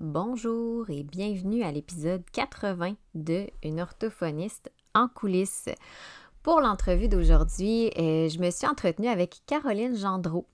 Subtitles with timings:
[0.00, 5.68] Bonjour et bienvenue à l'épisode 80 de Une orthophoniste en coulisses.
[6.42, 10.46] Pour l'entrevue d'aujourd'hui, euh, je me suis entretenue avec Caroline Gendreau,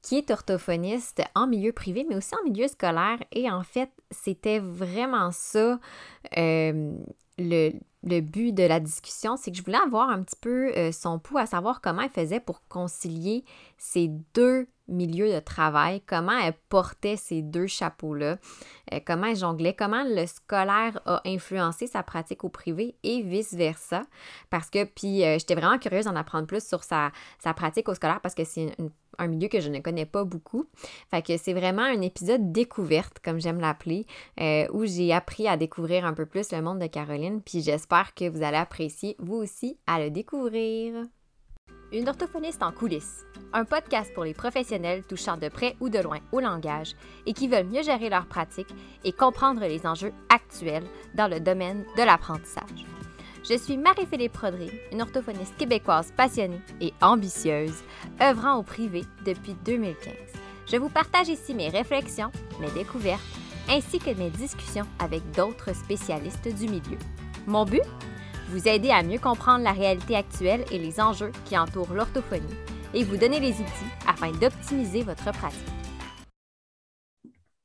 [0.00, 3.18] qui est orthophoniste en milieu privé, mais aussi en milieu scolaire.
[3.32, 5.78] Et en fait, c'était vraiment ça
[6.38, 6.96] euh,
[7.38, 11.18] le, but de la discussion, c'est que je voulais avoir un petit peu euh, son
[11.18, 13.44] pouls à savoir comment elle faisait pour concilier
[13.78, 18.38] ces deux milieu de travail, comment elle portait ces deux chapeaux-là,
[18.92, 24.02] euh, comment elle jonglait, comment le scolaire a influencé sa pratique au privé et vice-versa.
[24.50, 27.94] Parce que, puis euh, j'étais vraiment curieuse d'en apprendre plus sur sa, sa, pratique au
[27.94, 28.76] scolaire parce que c'est
[29.18, 30.66] un milieu que je ne connais pas beaucoup.
[31.10, 34.06] Fait que c'est vraiment un épisode découverte, comme j'aime l'appeler,
[34.40, 38.14] euh, où j'ai appris à découvrir un peu plus le monde de Caroline, puis j'espère
[38.14, 41.06] que vous allez apprécier, vous aussi, à le découvrir.
[41.92, 46.18] Une orthophoniste en coulisses, un podcast pour les professionnels touchant de près ou de loin
[46.32, 51.28] au langage et qui veulent mieux gérer leur pratique et comprendre les enjeux actuels dans
[51.28, 52.84] le domaine de l'apprentissage.
[53.48, 57.84] Je suis Marie-Philippe Prodry, une orthophoniste québécoise passionnée et ambitieuse,
[58.20, 60.12] œuvrant au privé depuis 2015.
[60.66, 63.22] Je vous partage ici mes réflexions, mes découvertes,
[63.68, 66.98] ainsi que mes discussions avec d'autres spécialistes du milieu.
[67.46, 67.82] Mon but?
[68.48, 72.42] Vous aider à mieux comprendre la réalité actuelle et les enjeux qui entourent l'orthophonie
[72.94, 75.75] et vous donner les outils afin d'optimiser votre pratique.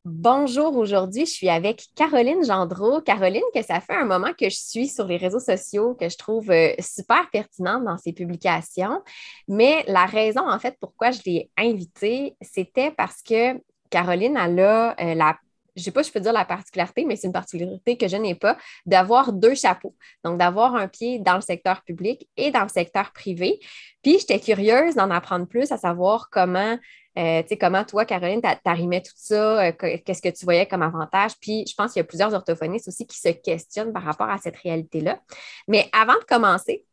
[0.03, 3.01] Bonjour, aujourd'hui, je suis avec Caroline Gendreau.
[3.01, 6.17] Caroline, que ça fait un moment que je suis sur les réseaux sociaux, que je
[6.17, 9.03] trouve euh, super pertinente dans ses publications.
[9.47, 15.13] Mais la raison, en fait, pourquoi je l'ai invitée, c'était parce que Caroline, a euh,
[15.13, 15.37] la
[15.75, 18.35] je sais pas je peux dire la particularité, mais c'est une particularité que je n'ai
[18.35, 19.95] pas, d'avoir deux chapeaux.
[20.23, 23.59] Donc, d'avoir un pied dans le secteur public et dans le secteur privé.
[24.01, 26.77] Puis, j'étais curieuse d'en apprendre plus, à savoir comment,
[27.17, 30.81] euh, tu sais, comment toi, Caroline, t'arrimais tout ça, euh, qu'est-ce que tu voyais comme
[30.81, 31.33] avantage?
[31.41, 34.37] Puis, je pense qu'il y a plusieurs orthophonistes aussi qui se questionnent par rapport à
[34.37, 35.19] cette réalité-là.
[35.67, 36.85] Mais avant de commencer,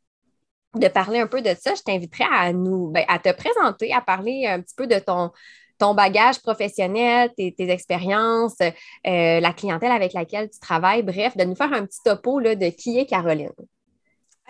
[0.74, 4.01] de parler un peu de ça, je t'inviterais à nous, ben, à te présenter, à
[4.01, 5.30] parler un petit peu de ton,
[5.78, 11.55] ton bagage professionnel, tes, expériences, euh, la clientèle avec laquelle tu travailles, bref, de nous
[11.55, 13.52] faire un petit topo là, de qui est Caroline.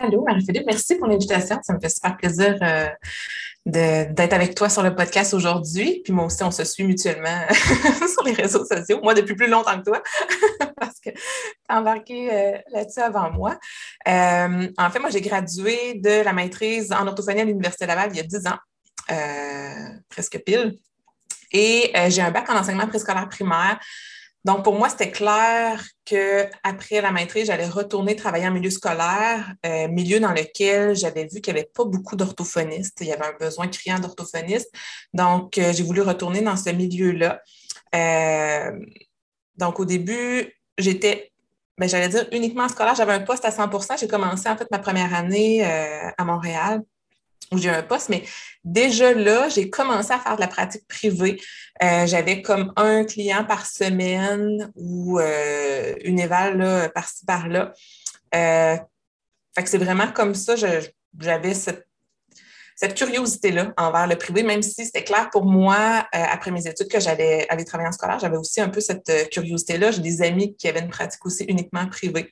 [0.01, 1.59] Allô, Marie-Philippe, merci pour l'invitation.
[1.61, 2.87] Ça me fait super plaisir euh,
[3.65, 6.01] d'être avec toi sur le podcast aujourd'hui.
[6.05, 7.45] Puis moi aussi, on se suit mutuellement
[8.13, 9.01] sur les réseaux sociaux.
[9.03, 10.01] Moi, depuis plus longtemps que toi,
[10.79, 11.19] parce que tu
[11.67, 13.59] as embarqué euh, là-dessus avant moi.
[14.07, 18.21] en fait, moi, j'ai gradué de la maîtrise en orthophonie à l'Université Laval il y
[18.21, 18.57] a 10 ans,
[20.09, 20.79] presque pile.
[21.51, 23.79] Et euh, j'ai un bac en enseignement préscolaire primaire.
[24.45, 29.87] Donc, pour moi, c'était clair qu'après la maîtrise, j'allais retourner travailler en milieu scolaire, euh,
[29.89, 32.99] milieu dans lequel j'avais vu qu'il n'y avait pas beaucoup d'orthophonistes.
[33.01, 34.71] Il y avait un besoin criant d'orthophonistes.
[35.13, 37.41] Donc, euh, j'ai voulu retourner dans ce milieu-là.
[39.57, 41.31] donc, au début, j'étais,
[41.77, 42.95] ben, j'allais dire uniquement scolaire.
[42.95, 46.81] J'avais un poste à 100% J'ai commencé, en fait, ma première année à Montréal
[47.51, 48.23] où j'ai un poste, mais
[48.63, 51.39] déjà là, j'ai commencé à faire de la pratique privée.
[51.81, 57.73] Euh, j'avais comme un client par semaine ou euh, une éval par-ci, par-là.
[58.35, 58.77] Euh,
[59.65, 61.85] c'est vraiment comme ça, j'avais cette,
[62.75, 66.99] cette curiosité-là envers le privé, même si c'était clair pour moi, après mes études, que
[66.99, 69.91] j'allais aller travailler en scolaire, j'avais aussi un peu cette curiosité-là.
[69.91, 72.31] J'ai des amis qui avaient une pratique aussi uniquement privée.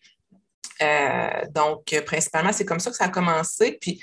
[1.49, 3.77] donc, principalement, c'est comme ça que ça a commencé.
[3.81, 3.99] Puis,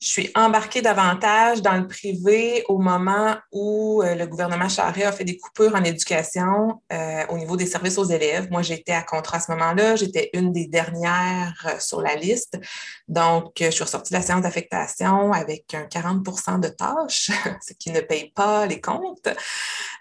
[0.00, 5.12] je suis embarquée davantage dans le privé au moment où euh, le gouvernement Charest a
[5.12, 8.48] fait des coupures en éducation euh, au niveau des services aux élèves.
[8.50, 9.96] Moi, j'étais à contrat à ce moment-là.
[9.96, 12.58] J'étais une des dernières euh, sur la liste.
[13.08, 17.30] Donc, je suis ressortie de la séance d'affectation avec un 40% de tâches,
[17.60, 19.28] ce qui ne paye pas les comptes.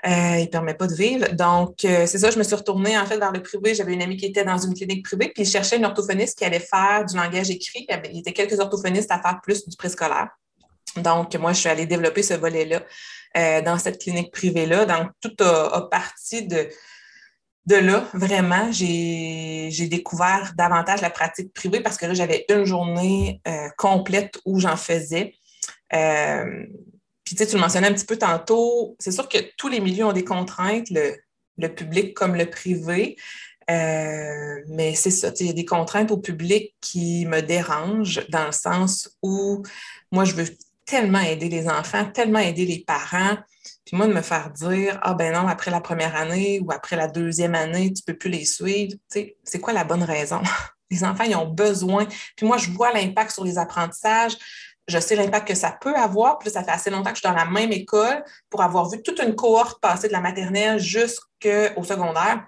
[0.05, 1.27] il ne permet pas de vivre.
[1.33, 3.75] Donc, c'est ça, je me suis retournée en fait vers le privé.
[3.75, 6.45] J'avais une amie qui était dans une clinique privée, puis je cherchais une orthophoniste qui
[6.45, 7.85] allait faire du langage écrit.
[7.89, 10.29] Il y avait quelques orthophonistes à faire plus du scolaire.
[10.97, 12.81] Donc, moi, je suis allée développer ce volet-là
[13.38, 14.85] euh, dans cette clinique privée-là.
[14.85, 16.69] Donc, tout a, parti de,
[17.66, 23.41] de là, vraiment, j'ai découvert davantage la pratique privée parce que là, j'avais une journée
[23.47, 25.34] euh, complète où j'en faisais.
[25.93, 26.66] Euh,
[27.23, 29.79] puis, tu sais, tu le mentionnais un petit peu tantôt, c'est sûr que tous les
[29.79, 31.16] milieux ont des contraintes, le,
[31.59, 33.17] le public comme le privé.
[33.69, 38.47] Euh, mais c'est ça, il y a des contraintes au public qui me dérangent dans
[38.47, 39.63] le sens où
[40.11, 40.47] moi, je veux
[40.85, 43.37] tellement aider les enfants, tellement aider les parents.
[43.85, 46.95] Puis moi, de me faire dire, ah ben non, après la première année ou après
[46.95, 48.95] la deuxième année, tu peux plus les suivre.
[49.07, 50.41] C'est quoi la bonne raison?
[50.91, 52.07] Les enfants, ils ont besoin.
[52.35, 54.35] Puis moi, je vois l'impact sur les apprentissages.
[54.87, 56.39] Je sais l'impact que ça peut avoir.
[56.39, 58.99] Puis ça fait assez longtemps que je suis dans la même école pour avoir vu
[59.03, 62.47] toute une cohorte passer de la maternelle jusqu'à qu'au secondaire.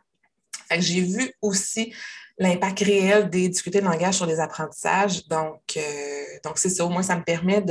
[0.80, 1.94] J'ai vu aussi
[2.38, 5.28] l'impact réel des difficultés de langage sur les apprentissages.
[5.28, 5.82] Donc, euh,
[6.44, 6.86] donc c'est ça.
[6.86, 7.64] Au moins, ça me permet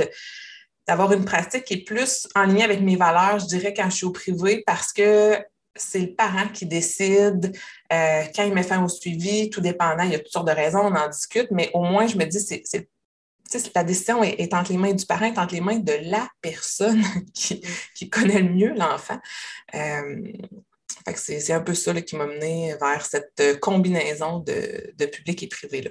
[0.87, 3.97] d'avoir une pratique qui est plus en ligne avec mes valeurs, je dirais, quand je
[3.97, 5.39] suis au privé, parce que
[5.77, 7.57] c'est le parent qui décide
[7.93, 10.03] euh, quand il met fin au suivi, tout dépendant.
[10.03, 12.25] Il y a toutes sortes de raisons, on en discute, mais au moins, je me
[12.25, 12.89] dis, c'est
[13.75, 17.03] la décision est, entre les mains du parent, est entre les mains de la personne
[17.35, 19.19] qui, connaît le mieux l'enfant.
[19.75, 20.33] Euh,
[21.15, 25.83] c'est un peu ça qui m'a mené vers cette combinaison de, public et privé.
[25.83, 25.91] Là.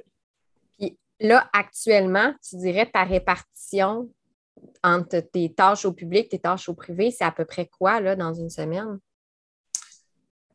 [0.77, 4.09] Puis là, actuellement, tu dirais ta répartition
[4.83, 8.15] entre tes tâches au public, tes tâches au privé, c'est à peu près quoi là,
[8.15, 8.99] dans une semaine?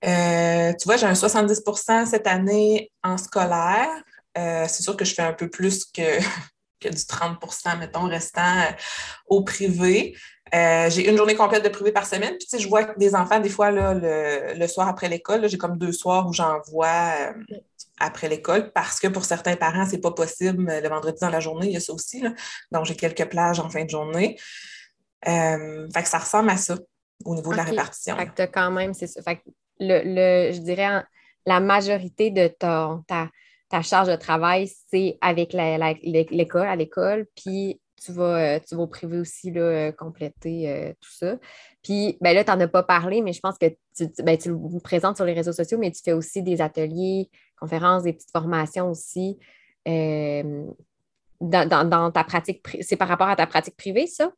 [0.04, 1.62] Euh, tu vois, j'ai un 70
[2.06, 3.88] cette année en scolaire.
[4.36, 6.18] Euh, c'est sûr que je fais un peu plus que,
[6.81, 8.73] que du 30% mettons, restant euh,
[9.26, 10.17] au privé.
[10.53, 12.37] j'ai une journée complète de privé par semaine.
[12.38, 15.59] Puis, tu sais, je vois des enfants, des fois, là, le, soir après l'école, j'ai
[15.59, 17.35] comme deux soirs où j'envoie
[17.99, 21.67] après l'école parce que pour certains parents, c'est pas possible le vendredi dans la journée.
[21.67, 22.25] Il y a ça aussi.
[22.71, 24.37] Donc, j'ai quelques plages en fin de journée.
[25.25, 26.76] fait que ça ressemble à ça
[27.25, 28.17] au niveau de la répartition.
[28.17, 29.23] Fait que quand même, c'est ça.
[29.23, 29.43] Fait que
[29.81, 31.05] le, je dirais,
[31.47, 33.31] la majorité de ta,
[33.75, 38.82] ta charge de travail, c'est avec l'école, à l'école, puis tu vas, euh, tu vas
[38.82, 41.37] au privé aussi là, euh, compléter euh, tout ça.
[41.82, 43.67] Puis ben là, tu n'en as pas parlé, mais je pense que
[43.97, 47.29] tu, ben, tu le présentes sur les réseaux sociaux, mais tu fais aussi des ateliers,
[47.59, 49.41] conférences, des petites formations aussi.
[49.85, 50.38] dans,
[51.41, 54.31] dans, ta pratique, c'est par rapport à ta pratique privée, ça?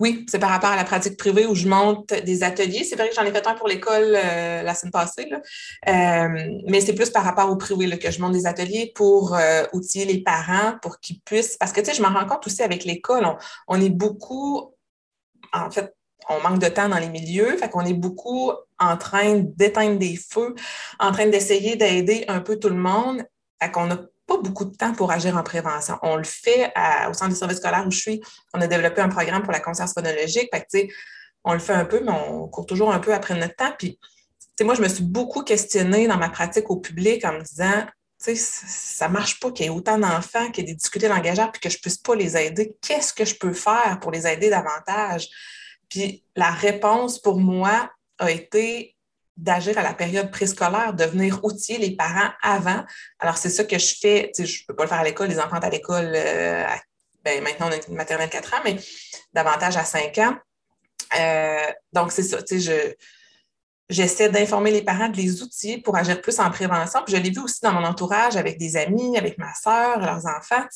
[0.00, 2.84] Oui, c'est par rapport à la pratique privée où je monte des ateliers.
[2.84, 6.80] C'est vrai que j'en ai fait un pour l'école euh, la semaine passée, euh, mais
[6.80, 10.22] c'est plus par rapport au privé que je monte des ateliers pour euh, outiller les
[10.22, 11.58] parents pour qu'ils puissent.
[11.58, 13.26] Parce que, tu sais, je m'en rends compte aussi avec l'école,
[13.68, 14.74] on, est beaucoup,
[15.52, 15.94] en fait,
[16.30, 20.16] on manque de temps dans les milieux, fait qu'on est beaucoup en train d'éteindre des
[20.16, 20.54] feux,
[20.98, 23.22] en train d'essayer d'aider un peu tout le monde.
[23.62, 23.98] Fait qu'on a
[24.30, 25.98] pas beaucoup de temps pour agir en prévention.
[26.02, 26.72] On le fait
[27.08, 28.20] au centre des services scolaires où je suis.
[28.54, 30.48] On a développé un programme pour la conscience phonologique.
[31.42, 33.72] on le fait un peu, mais on court toujours un peu après notre temps.
[33.76, 33.98] Puis,
[34.60, 37.86] moi, je me suis beaucoup questionnée dans ma pratique au public en me disant,
[38.18, 41.60] ça ne marche pas qu'il y ait autant d'enfants qui aient des difficultés langagières puis
[41.60, 42.76] que je ne puisse pas les aider.
[42.82, 45.28] Qu'est-ce que je peux faire pour les aider davantage?
[45.88, 48.94] Puis la réponse pour moi a été
[49.36, 52.84] d'agir à la période préscolaire, de venir outiller les parents avant.
[53.18, 54.32] Alors, c'est ça que je fais.
[54.36, 56.64] je ne peux pas le faire à l'école, les enfants à l'école, euh,
[57.24, 58.76] ben, maintenant on a une maternelle 4 ans, mais
[59.32, 60.36] davantage à 5 ans.
[61.18, 62.38] Euh, donc, c'est ça.
[62.50, 62.94] Je,
[63.88, 67.00] j'essaie d'informer les parents de les outils pour agir plus en prévention.
[67.04, 70.26] Puis je l'ai vu aussi dans mon entourage avec des amis, avec ma soeur, leurs
[70.26, 70.66] enfants.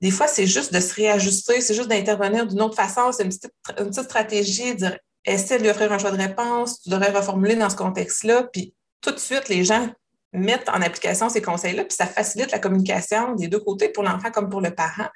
[0.00, 3.12] Des fois, c'est juste de se réajuster, c'est juste d'intervenir d'une autre façon.
[3.12, 6.82] C'est une petite, une petite stratégie, dire essaie de lui offrir un choix de réponse,
[6.82, 9.88] tu devrais reformuler dans ce contexte-là, puis tout de suite, les gens
[10.32, 14.30] mettent en application ces conseils-là, puis ça facilite la communication des deux côtés, pour l'enfant
[14.30, 15.08] comme pour le parent.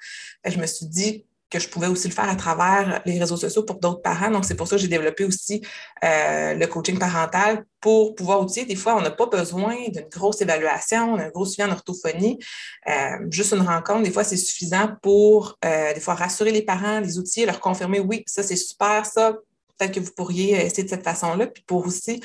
[0.44, 1.24] je me suis dit
[1.54, 4.30] que je pouvais aussi le faire à travers les réseaux sociaux pour d'autres parents.
[4.30, 5.64] Donc, c'est pour ça que j'ai développé aussi
[6.02, 8.66] euh, le coaching parental pour pouvoir outiller.
[8.66, 12.40] Des fois, on n'a pas besoin d'une grosse évaluation, d'un gros suivi en orthophonie.
[12.88, 16.98] Euh, juste une rencontre, des fois, c'est suffisant pour, euh, des fois, rassurer les parents,
[16.98, 19.36] les outils, leur confirmer, oui, ça, c'est super, ça,
[19.76, 21.46] peut-être que vous pourriez essayer de cette façon-là.
[21.46, 22.22] Puis pour aussi,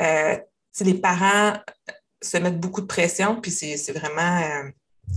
[0.00, 0.36] euh,
[0.72, 1.54] si les parents
[2.22, 4.70] se mettent beaucoup de pression, puis c'est vraiment, euh,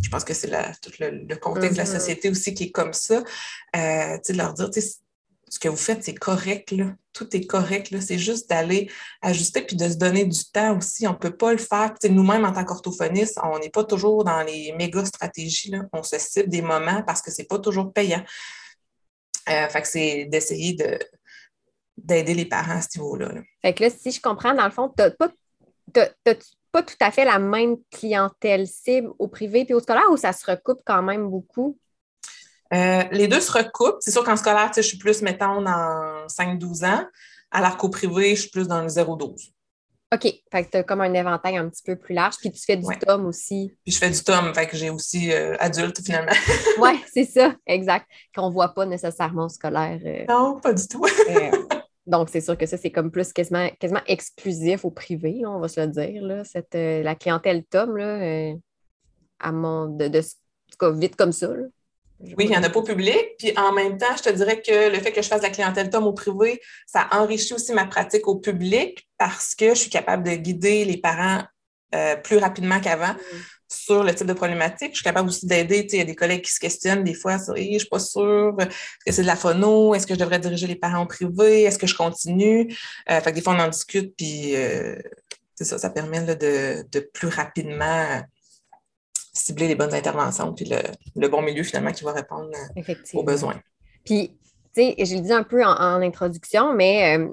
[0.03, 0.50] je pense que c'est
[0.81, 1.91] tout le, contexte de la mm-hmm.
[1.91, 3.24] société aussi qui est comme ça,
[3.75, 4.69] euh, de leur dire,
[5.50, 6.93] ce que vous faites, c'est correct, là.
[7.13, 8.91] tout est correct, c'est juste d'aller
[9.22, 11.07] ajuster puis de se donner du temps aussi.
[11.07, 11.93] On ne peut pas le faire.
[12.03, 15.72] Nous-mêmes, en tant qu'orthophonistes, on n'est pas toujours dans les méga stratégies.
[15.72, 15.84] Là.
[15.93, 18.24] On se cible des moments parce que ce n'est pas toujours payant.
[19.50, 21.00] Euh, fait que c'est d'essayer de,
[21.97, 23.31] d'aider les parents à ce niveau-là.
[23.61, 27.25] Fait que là, si je comprends, dans le fond, tu n'as pas, tout à fait
[27.25, 31.27] la même clientèle cible au privé et au scolaire ou ça se recoupe quand même
[31.27, 31.77] beaucoup?
[32.73, 33.97] Euh, les deux se recoupent.
[33.99, 37.05] C'est sûr qu'en scolaire, je suis plus, mettons, dans 5-12 ans,
[37.49, 39.51] alors qu'au privé, je suis plus dans le 0-12.
[40.13, 40.23] OK.
[40.51, 42.35] Fait que tu as comme un éventail un petit peu plus large.
[42.39, 43.73] Puis tu fais du tome aussi.
[43.83, 44.53] Puis je fais du tome.
[44.53, 46.31] Fait que j'ai aussi euh, adulte finalement.
[46.79, 47.53] oui, c'est ça.
[47.65, 48.05] Exact.
[48.33, 49.99] Qu'on ne voit pas nécessairement au scolaire.
[50.05, 51.03] Euh, non, pas du tout.
[52.07, 55.67] Donc, c'est sûr que ça, c'est comme plus quasiment, quasiment exclusif au privé, on va
[55.67, 56.23] se le dire.
[56.23, 56.43] Là.
[56.45, 58.53] Cette, euh, la clientèle Tom, là, euh,
[59.39, 60.21] à mon, de, de,
[60.99, 61.49] vite comme ça.
[62.19, 63.35] Oui, il n'y en a pas au public.
[63.37, 65.89] Puis en même temps, je te dirais que le fait que je fasse la clientèle
[65.89, 70.23] Tom au privé, ça enrichit aussi ma pratique au public parce que je suis capable
[70.23, 71.43] de guider les parents
[71.93, 73.13] euh, plus rapidement qu'avant.
[73.13, 73.37] Mm.
[73.67, 74.91] Sur le type de problématique.
[74.91, 75.88] Je suis capable aussi d'aider.
[75.91, 78.00] Il y a des collègues qui se questionnent des fois sur hey, je suis pas
[78.00, 79.93] sûre, est-ce que c'est de la phono?
[79.93, 81.63] Est-ce que je devrais diriger les parents en privé?
[81.63, 82.74] Est-ce que je continue?
[83.09, 84.95] Euh, fait que des fois, on en discute, puis euh,
[85.55, 88.21] c'est ça, ça permet de, de, plus rapidement
[89.33, 90.77] cibler les bonnes interventions, puis le,
[91.15, 92.51] le bon milieu finalement qui va répondre
[93.13, 93.59] aux besoins.
[94.05, 94.38] Puis,
[94.74, 97.27] tu sais, je le dis un peu en, introduction, mais euh,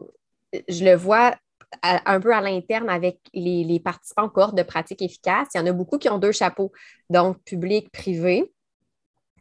[0.68, 1.34] je le vois
[1.82, 5.48] un peu à l'interne avec les, participants en cohorte de pratique efficace.
[5.54, 6.72] Il y en a beaucoup qui ont deux chapeaux,
[7.10, 8.52] donc public, privé,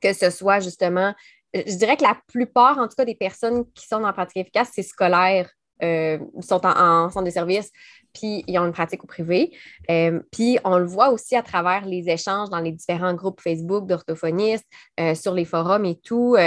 [0.02, 1.14] que ce soit justement,
[1.54, 4.70] je dirais que la plupart, en tout cas, des personnes qui sont en pratique efficace,
[4.74, 5.50] c'est scolaire,
[5.84, 7.70] euh, sont en, centre de service,
[8.14, 9.52] puis ils ont une pratique au privé.
[9.90, 13.86] Euh, puis on le voit aussi à travers les échanges dans les différents groupes Facebook
[13.88, 14.68] d'orthophonistes,
[15.00, 16.38] euh, sur les forums et tout,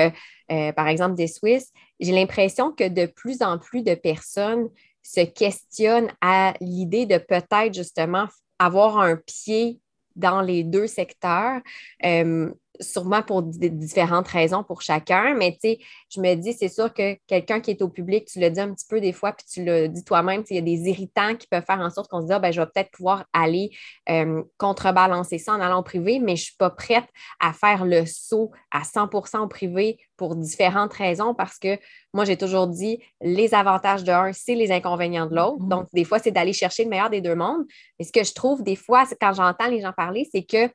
[0.49, 1.71] par exemple des Suisses.
[2.01, 4.69] J'ai l'impression que de plus en plus de personnes
[5.07, 8.27] se questionnent à l'idée de peut-être justement
[8.59, 9.81] avoir un pied
[10.17, 11.61] dans les deux secteurs.
[12.05, 15.79] Euh, sûrement pour différentes raisons pour chacun, mais tu sais,
[16.15, 18.73] je me dis, c'est sûr que quelqu'un qui est au public, tu le dis un
[18.73, 21.47] petit peu des fois, puis tu le dis toi-même, il y a des irritants qui
[21.47, 23.71] peuvent faire en sorte qu'on se dise, ah, ben, je vais peut-être pouvoir aller
[24.09, 27.07] euh, contrebalancer ça en allant au privé, mais je ne suis pas prête
[27.41, 31.79] à faire le saut à 100% au privé pour différentes raisons parce que
[32.15, 35.59] moi, j'ai toujours dit, les avantages de un, c'est les inconvénients de l'autre.
[35.59, 35.69] Mm-hmm.
[35.69, 37.65] Donc, des fois, c'est d'aller chercher le meilleur des deux mondes.
[37.99, 40.71] Mais ce que je trouve des fois, quand j'entends les gens parler, c'est que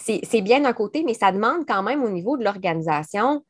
[0.00, 3.44] c'est bien d'un côté, mais ça demande quand même au niveau de l'organisation,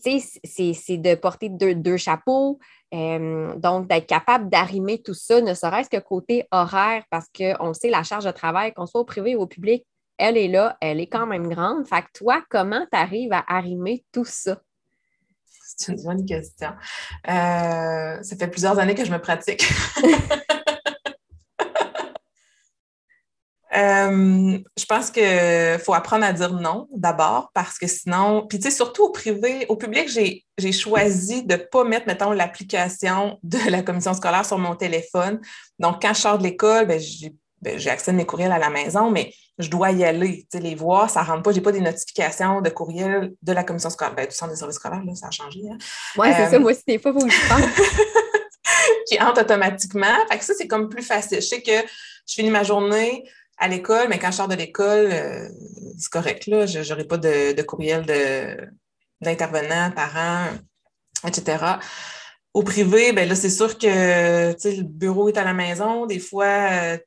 [0.00, 2.58] c'est de porter deux, chapeaux,
[2.94, 7.90] euh, donc d'être capable d'arrimer tout ça, ne serait-ce que côté horaire, parce qu'on sait
[7.90, 9.84] la charge de travail, qu'on soit au privé ou au public,
[10.18, 11.86] elle est là, elle est quand même grande.
[11.86, 14.58] Fait que toi, comment tu arrives à arrimer tout ça?
[15.44, 16.70] C'est une bonne question.
[17.28, 19.68] Euh, ça fait plusieurs années que je me pratique.
[23.76, 28.64] Euh, je pense qu'il faut apprendre à dire non d'abord parce que sinon, puis tu
[28.64, 33.58] sais, surtout au privé, au public, j'ai choisi de ne pas mettre, mettons, l'application de
[33.70, 35.40] la commission scolaire sur mon téléphone.
[35.78, 37.00] Donc, quand je sors de l'école, ben,
[37.60, 40.58] ben, j'ai accès à mes courriels à la maison, mais je dois y aller, tu
[40.58, 43.52] sais, les voir, ça ne rentre pas, je n'ai pas des notifications de courriel de
[43.52, 45.60] la commission scolaire, ben, du centre des services scolaires, là, ça a changé.
[45.70, 45.76] Hein?
[46.16, 47.62] Oui, c'est ça, euh, moi aussi, des fois, je pense.
[49.08, 50.06] qui entre automatiquement.
[50.30, 51.40] Fait que ça, c'est comme plus facile.
[51.40, 51.72] Je sais que
[52.28, 53.24] je finis ma journée,
[53.58, 55.48] à l'école, mais quand je sors de l'école, euh,
[55.98, 56.66] c'est correct, là.
[56.66, 58.04] Je n'aurai pas de, courriel
[59.20, 60.46] d'intervenants, parents,
[61.26, 61.78] etc.
[62.54, 66.06] Au privé, ben là, c'est sûr que le bureau est à la maison.
[66.06, 66.98] Des fois, euh,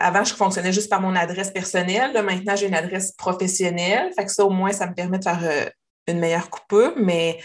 [0.00, 2.12] avant, je fonctionnais juste par mon adresse personnelle.
[2.22, 4.12] maintenant, j'ai une adresse professionnelle.
[4.14, 5.68] Fait que ça, au moins, ça me permet de faire euh,
[6.06, 6.92] une meilleure coupure.
[6.96, 7.40] Mais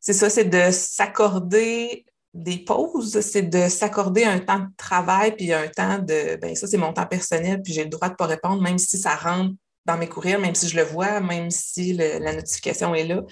[0.00, 5.52] c'est ça, c'est de s'accorder des pauses, c'est de s'accorder un temps de travail puis
[5.52, 8.16] un temps de ben ça, c'est mon temps personnel, puis j'ai le droit de ne
[8.16, 9.54] pas répondre, même si ça rentre
[9.86, 13.22] dans mes courriels, même si je le vois, même si la notification est là.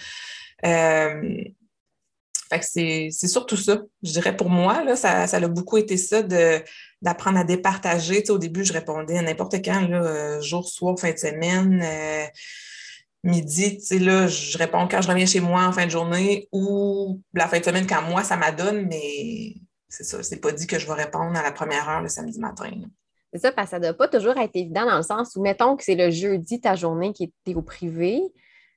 [0.65, 1.45] Euh,
[2.61, 3.81] c'est surtout ça.
[4.03, 6.23] Je dirais pour moi, là, ça, ça a beaucoup été ça
[7.01, 8.23] d'apprendre à départager.
[8.31, 11.83] au début, je répondais à n'importe quand, euh, jour, soir, fin de semaine.
[11.83, 12.27] Euh,
[13.25, 16.49] midi, tu sais, là, je réponds quand je reviens chez moi en fin de journée
[16.53, 19.55] ou la fin de semaine quand moi, ça m'adonne, mais
[19.89, 22.39] c'est ça, c'est pas dit que je vais répondre à la première heure le samedi
[22.41, 22.71] matin.
[23.33, 25.43] C'est ça, parce que ça ne doit pas toujours être évident dans le sens où,
[25.43, 28.21] mettons que c'est le jeudi, ta journée qui est au privé.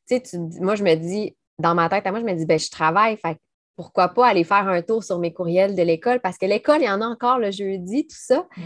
[0.07, 2.69] Tu sais, moi, je me dis, dans ma tête, moi, je me dis, ben, je
[2.69, 3.37] travaille, fait
[3.75, 6.85] pourquoi pas aller faire un tour sur mes courriels de l'école, parce que l'école, il
[6.85, 8.47] y en a encore le jeudi, tout ça.
[8.55, 8.61] Mm.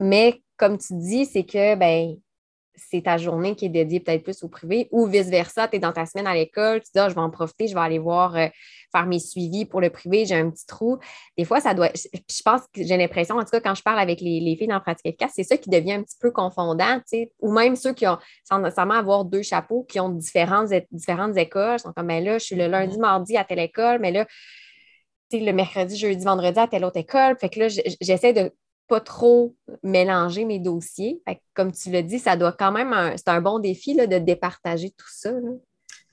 [0.00, 2.16] Mais comme tu dis, c'est que, ben,
[2.90, 5.92] c'est ta journée qui est dédiée peut-être plus au privé ou vice-versa, tu es dans
[5.92, 8.36] ta semaine à l'école, tu dis ah, je vais en profiter, je vais aller voir,
[8.36, 8.48] euh,
[8.92, 10.98] faire mes suivis pour le privé, j'ai un petit trou.
[11.36, 11.90] Des fois, ça doit.
[11.94, 14.80] Je pense que j'ai l'impression, en tout cas, quand je parle avec les, filles dans
[14.80, 17.92] pratique efficace, c'est ça qui devient un petit peu confondant, tu sais, ou même ceux
[17.94, 22.22] qui ont, sans nécessairement avoir deux chapeaux, qui ont différentes, différentes écoles, sont comme, ben
[22.22, 24.26] là, je suis le lundi, mardi à telle école, mais là,
[25.40, 27.36] le mercredi, jeudi, vendredi à telle autre école.
[27.38, 27.68] Fait que là,
[28.00, 28.52] j'essaie de
[28.92, 31.22] pas trop mélanger mes dossiers.
[31.54, 35.08] comme tu l'as dit, ça doit quand même, c'est un bon défi de départager tout
[35.10, 35.30] ça.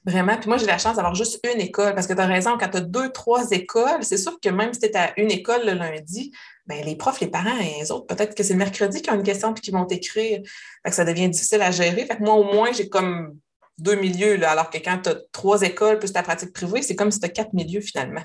[0.05, 0.37] Vraiment.
[0.37, 2.69] Puis moi, j'ai la chance d'avoir juste une école parce que tu as raison, quand
[2.69, 5.65] tu as deux, trois écoles, c'est sûr que même si tu es à une école
[5.65, 6.31] le lundi,
[6.67, 9.15] ben, les profs, les parents et les autres, peut-être que c'est le mercredi qui ont
[9.15, 10.39] une question puis qui vont t'écrire.
[10.85, 12.05] ça devient difficile à gérer.
[12.05, 13.37] Fait que moi, au moins, j'ai comme
[13.77, 16.95] deux milieux, là, alors que quand tu as trois écoles plus ta pratique privée, c'est
[16.95, 18.23] comme si tu as quatre milieux finalement.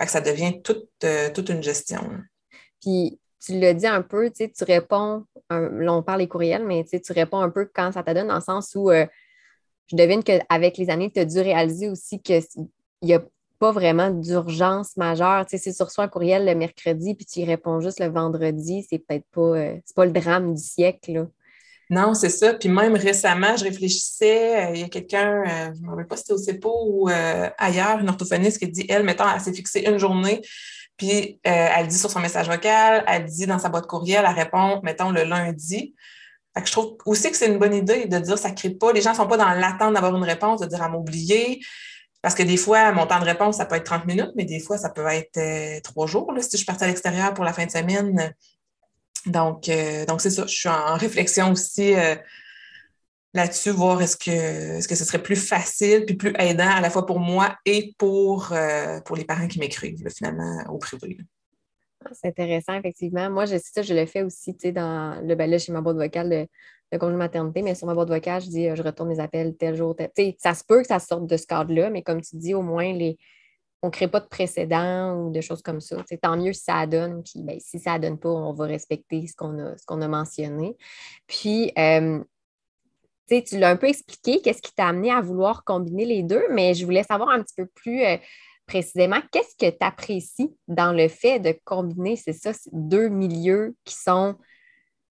[0.00, 2.08] Fait que ça devient toute, euh, toute une gestion.
[2.80, 7.12] Puis tu l'as dit un peu, tu réponds, là on parle des courriels, mais tu
[7.12, 9.06] réponds un peu quand ça te donne, dans le sens où euh,
[9.88, 12.42] je devine qu'avec les années, tu as dû réaliser aussi qu'il
[13.02, 13.22] n'y a
[13.58, 15.46] pas vraiment d'urgence majeure.
[15.46, 18.08] Tu sais, si tu reçois un courriel le mercredi puis tu y réponds juste le
[18.08, 21.28] vendredi, c'est peut-être pas, euh, pas le drame du siècle.
[21.88, 22.54] Non, c'est ça.
[22.54, 26.16] Puis même récemment, je réfléchissais, euh, il y a quelqu'un, je ne me rappelle pas
[26.16, 27.08] si c'était au CEPO ou
[27.58, 30.42] ailleurs, une orthophoniste qui dit, elle, mettons, elle s'est fixée une journée,
[30.96, 34.80] puis elle dit sur son message vocal, elle dit dans sa boîte courriel, elle répond,
[34.82, 35.94] mettons, le lundi.
[36.54, 38.92] Fait que je trouve aussi que c'est une bonne idée de dire ça crée pas.
[38.92, 41.60] Les gens ne sont pas dans l'attente d'avoir une réponse, de dire à m'oublier.
[42.22, 44.58] Parce que des fois, mon temps de réponse, ça peut être 30 minutes, mais des
[44.58, 46.32] fois, ça peut être trois jours.
[46.40, 48.32] si je partie à l'extérieur pour la fin de semaine,
[49.26, 50.46] donc, euh, donc c'est ça.
[50.46, 52.14] Je suis en réflexion aussi euh,
[53.36, 54.30] là-dessus, voir est-ce que,
[54.78, 57.94] est-ce que ce serait plus facile puis plus aidant à la fois pour moi et
[57.98, 61.18] pour, euh, pour les parents qui m'écrivent, finalement, au privé.
[62.12, 63.30] C'est intéressant, effectivement.
[63.30, 66.28] Moi, je ça, je le fais aussi, dans le ben là, chez ma boîte vocale
[66.30, 66.46] de,
[66.92, 69.74] de congé maternité, mais sur ma boîte vocale, je dis je retourne mes appels tel
[69.74, 70.10] jour, tel.
[70.38, 72.92] Ça se peut que ça sorte de ce cadre-là, mais comme tu dis, au moins
[72.92, 73.18] les,
[73.82, 75.96] on ne crée pas de précédent ou de choses comme ça.
[76.20, 77.22] Tant mieux si ça donne.
[77.22, 80.08] Puis ben, si ça ne donne pas, on va respecter ce qu'on a, qu'on a
[80.08, 80.76] mentionné.
[81.26, 82.22] Puis, euh,
[83.26, 86.74] tu l'as un peu expliqué, qu'est-ce qui t'a amené à vouloir combiner les deux, mais
[86.74, 88.16] je voulais savoir un petit peu plus euh,
[88.66, 93.94] précisément, qu'est-ce que tu apprécies dans le fait de combiner, c'est ça, deux milieux qui
[93.94, 94.36] sont,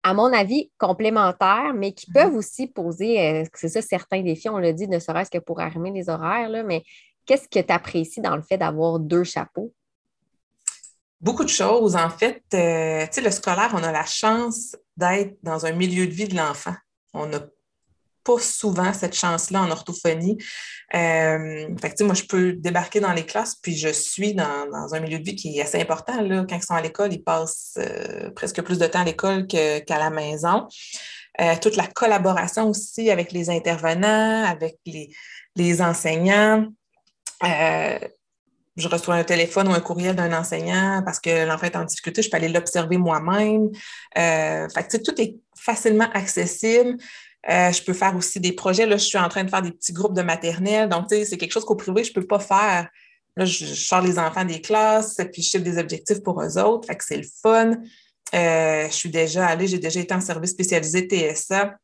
[0.04, 2.14] à mon avis, complémentaires, mais qui mm-hmm.
[2.14, 5.60] peuvent aussi poser, euh, c'est ça, certains défis, on l'a dit, ne serait-ce que pour
[5.60, 6.84] arrimer les horaires, là, mais
[7.28, 9.74] Qu'est-ce que tu apprécies dans le fait d'avoir deux chapeaux?
[11.20, 11.96] Beaucoup de choses.
[11.98, 16.08] En fait, euh, tu sais, le scolaire, on a la chance d'être dans un milieu
[16.08, 16.76] de vie de l'enfant.
[17.14, 17.46] On n'a
[18.28, 20.38] pas souvent cette chance-là en orthophonie.
[20.94, 25.20] Euh, fait moi, je peux débarquer dans les classes, puis je suis dans, un milieu
[25.20, 26.22] de vie qui est assez important.
[26.22, 26.46] Là.
[26.48, 29.98] Quand ils sont à l'école, ils passent euh, presque plus de temps à l'école qu'à
[29.98, 30.68] la maison.
[31.62, 36.68] toute la collaboration aussi avec les intervenants, avec les, enseignants.
[37.44, 38.00] Euh,
[38.78, 42.22] je reçois un téléphone ou un courriel d'un enseignant parce que l'enfant est en difficulté,
[42.22, 43.70] je peux aller l'observer moi-même.
[44.18, 46.98] Euh, fait tout est facilement accessible.
[47.50, 48.86] Euh, je peux faire aussi des projets.
[48.86, 50.90] Là, je suis en train de faire des petits groupes de maternelle.
[50.90, 52.90] Donc, c'est quelque chose qu'au privé, je ne peux pas faire.
[53.36, 56.88] Là, je, sors les enfants des classes, puis je chiffre des objectifs pour eux autres.
[56.88, 57.74] Fait que c'est le fun.
[58.34, 61.78] je suis déjà allée, j'ai déjà été en service spécialisé TSA.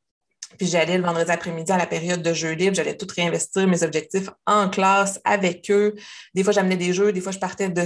[0.57, 3.83] Puis j'allais le vendredi après-midi à la période de jeux libres, j'allais tout réinvestir mes
[3.83, 5.95] objectifs en classe avec eux.
[6.33, 7.83] Des fois, j'amenais des jeux, des fois, je partais de,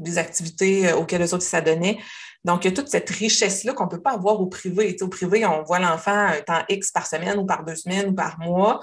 [0.00, 1.98] des activités euh, auxquelles eux autres s'adonnaient.
[2.44, 4.96] Donc, il y a toute cette richesse-là qu'on ne peut pas avoir au privé.
[5.00, 8.14] au privé, on voit l'enfant un temps X par semaine ou par deux semaines ou
[8.14, 8.80] par mois.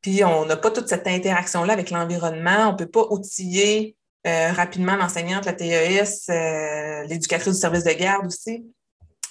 [0.00, 2.68] Puis, on n'a pas toute cette interaction-là avec l'environnement.
[2.68, 7.92] On ne peut pas outiller euh, rapidement l'enseignante, la TES, euh, l'éducatrice du service de
[7.92, 8.64] garde aussi.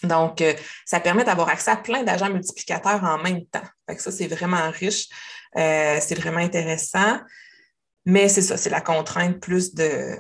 [0.03, 0.43] Donc,
[0.85, 3.63] ça permet d'avoir accès à plein d'agents multiplicateurs en même temps.
[3.97, 5.07] ça, c'est vraiment riche.
[5.55, 7.17] C'est vraiment intéressant.
[8.07, 10.15] Mais c'est ça, c'est la contrainte plus de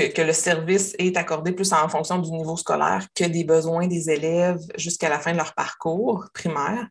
[0.00, 4.10] que, le service est accordé plus en fonction du niveau scolaire que des besoins des
[4.10, 6.86] élèves jusqu'à la fin de leur parcours primaire.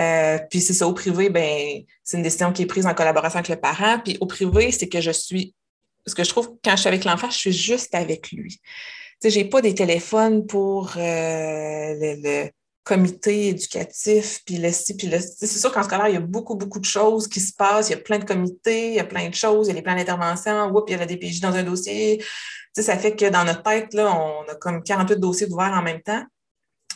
[0.00, 3.38] Euh, puis c'est ça, au privé, ben, c'est une décision qui est prise en collaboration
[3.38, 3.98] avec le parent.
[4.04, 5.54] Puis au privé, c'est que je suis,
[6.06, 8.60] ce que je trouve quand je suis avec l'enfant, je suis juste avec lui
[9.20, 12.50] sais, j'ai pas des téléphones pour euh, le,
[12.88, 16.56] comité éducatif, puis le ci, puis le C'est sûr qu'en scolaire, il y a beaucoup,
[16.56, 17.90] beaucoup de choses qui se passent.
[17.90, 19.76] Il y a plein de comités, il y a plein de choses, il y a
[19.76, 22.24] les plans d'intervention, il y a la DPJ dans un dossier.
[22.74, 26.00] ça fait que dans notre tête, là, on a comme 48 dossiers ouverts en même
[26.00, 26.24] temps,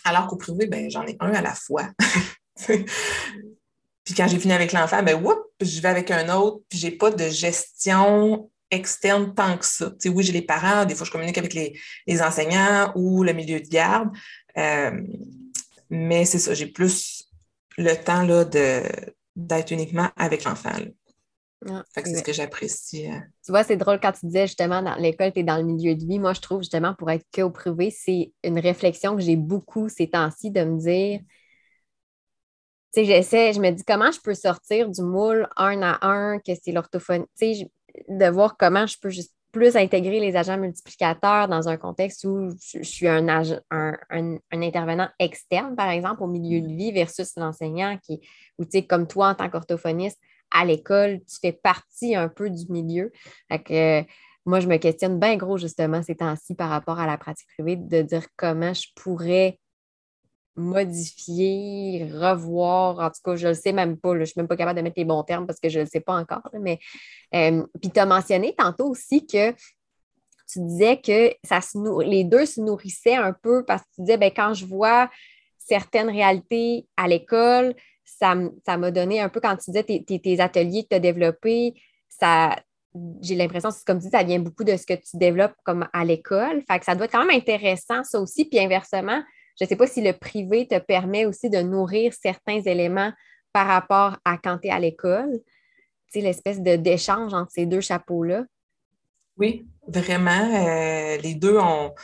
[0.04, 1.90] alors qu'au privé, ben, j'en ai un à la fois.
[2.66, 5.22] puis quand j'ai fini avec l'enfant, ben,
[5.60, 9.92] je vais avec un autre, puis j'ai pas de gestion externe tant que ça.
[10.06, 13.68] oui, j'ai les parents, des fois, je communique avec les, enseignants ou le milieu de
[13.68, 14.08] garde,
[14.56, 14.90] euh,
[15.92, 17.28] mais c'est ça, j'ai plus
[17.76, 18.44] le temps là,
[19.36, 20.72] d'être uniquement avec l'enfant.
[21.68, 23.08] Ah, c'est ce que j'apprécie.
[23.08, 23.18] Euh.
[23.44, 25.94] Tu vois, c'est drôle quand tu disais justement dans l'école, tu es dans le milieu
[25.94, 26.18] de vie.
[26.18, 29.90] Moi, je trouve justement pour être que au privé, c'est une réflexion que j'ai beaucoup
[29.90, 31.20] ces temps-ci de me dire.
[32.94, 36.38] Tu sais, j'essaie, je me dis comment je peux sortir du moule un à un,
[36.38, 37.26] que c'est l'orthophonie.
[37.38, 37.70] Tu sais,
[38.08, 42.50] de voir comment je peux juste plus intégrer les agents multiplicateurs dans un contexte où
[42.50, 43.28] je, suis un,
[43.70, 48.20] un, intervenant externe, par exemple, au milieu de vie versus l'enseignant qui,
[48.58, 50.18] ou tu sais, comme toi en tant qu'orthophoniste,
[50.50, 53.12] à l'école, tu fais partie un peu du milieu.
[53.64, 54.02] que,
[54.44, 57.76] moi, je me questionne bien gros justement ces temps-ci par rapport à la pratique privée,
[57.76, 59.58] de dire comment je pourrais
[60.56, 62.98] modifier, revoir.
[62.98, 64.14] En tout cas, je ne le sais même pas.
[64.14, 65.84] je ne suis même pas capable de mettre les bons termes parce que je ne
[65.84, 66.42] le sais pas encore.
[66.60, 66.78] mais
[67.34, 69.52] euh, puis tu as mentionné tantôt aussi que
[70.50, 71.60] tu disais que ça
[72.04, 75.10] les deux se nourrissaient un peu parce que tu disais ben, quand je vois
[75.58, 78.34] certaines réalités à l'école, ça
[78.76, 81.74] m'a donné un peu quand tu disais tes, ateliers que tu as développés,
[82.08, 82.56] ça.
[83.22, 85.88] J'ai l'impression, c'est comme tu dis, ça vient beaucoup de ce que tu développes comme
[85.94, 86.62] à l'école.
[86.70, 88.44] Fait que ça doit être quand même intéressant, ça aussi.
[88.44, 89.22] Puis inversement,
[89.58, 93.12] je ne sais pas si le privé te permet aussi de nourrir certains éléments
[93.52, 95.40] par rapport à quand tu es à l'école,
[96.12, 98.44] tu sais, l'espèce d'échange entre ces deux chapeaux-là.
[99.36, 100.30] Oui, vraiment.
[100.30, 101.94] Euh, les deux ont,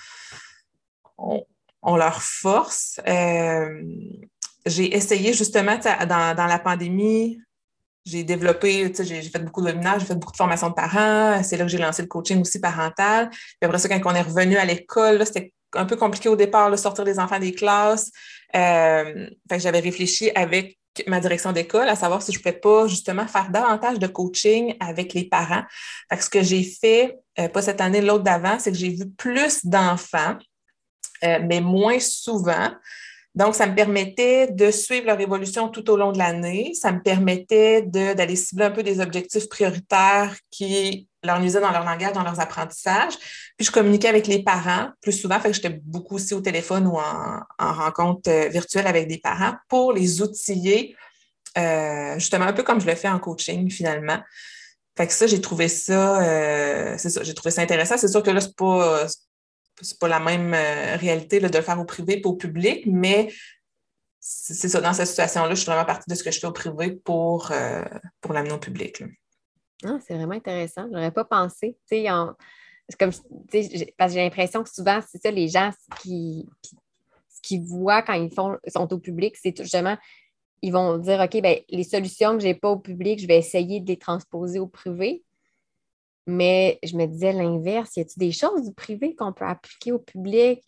[1.19, 3.01] ont, leur force.
[3.07, 3.83] Euh,
[4.67, 7.39] j'ai essayé justement dans, dans, la pandémie,
[8.05, 11.43] j'ai développé, j'ai fait beaucoup de webinaires, j'ai fait beaucoup de formations de parents.
[11.43, 13.29] C'est là que j'ai lancé le coaching aussi parental.
[13.31, 16.70] Puis après ça, quand on est revenu à l'école, c'était un peu compliqué au départ,
[16.70, 18.11] de sortir les enfants des classes.
[18.57, 23.26] Euh, j'avais réfléchi avec ma direction d'école à savoir si je ne pouvais pas justement
[23.26, 25.62] faire davantage de coaching avec les parents.
[26.18, 29.64] Ce que j'ai fait, euh, pas cette année, l'autre d'avant, c'est que j'ai vu plus
[29.64, 30.37] d'enfants,
[31.24, 32.70] euh, mais moins souvent.
[33.35, 36.72] Donc, ça me permettait de suivre leur évolution tout au long de l'année.
[36.74, 42.12] Ça me permettait d'aller cibler un peu des objectifs prioritaires qui leur dans leur langage,
[42.12, 43.17] dans leurs apprentissages.
[43.57, 46.87] Puis, je communiquais avec les parents plus souvent, fait que j'étais beaucoup aussi au téléphone
[46.87, 50.97] ou en, rencontre euh, virtuelle avec des parents pour les outiller,
[51.57, 54.19] euh, justement un peu comme je le fais en coaching finalement.
[54.97, 57.97] Fait que ça, j'ai trouvé ça, euh, c'est ça, j'ai trouvé ça intéressant.
[57.97, 59.07] C'est sûr que là, c'est pas,
[59.81, 60.55] c'est pas la même
[60.99, 63.29] réalité de le faire au privé pour au public, mais
[64.31, 66.53] c'est ça, dans cette situation-là, je suis vraiment partie de ce que je fais au
[66.53, 67.83] privé pour, euh,
[68.21, 69.03] pour l'amener au public.
[69.85, 70.87] Ah, c'est vraiment intéressant.
[70.87, 71.77] Je n'aurais pas pensé.
[71.91, 73.12] comme,
[73.97, 76.49] parce que j'ai l'impression que souvent, c'est ça, les gens qui,
[77.43, 79.97] qui, voient quand ils font, sont au public, c'est justement,
[80.62, 83.38] ils vont dire OK, ben, les solutions que je n'ai pas au public, je vais
[83.38, 85.23] essayer de les transposer au privé.
[86.27, 87.97] Mais je me disais l'inverse.
[87.97, 90.62] Y a-t-il des choses du privé qu'on peut appliquer au public?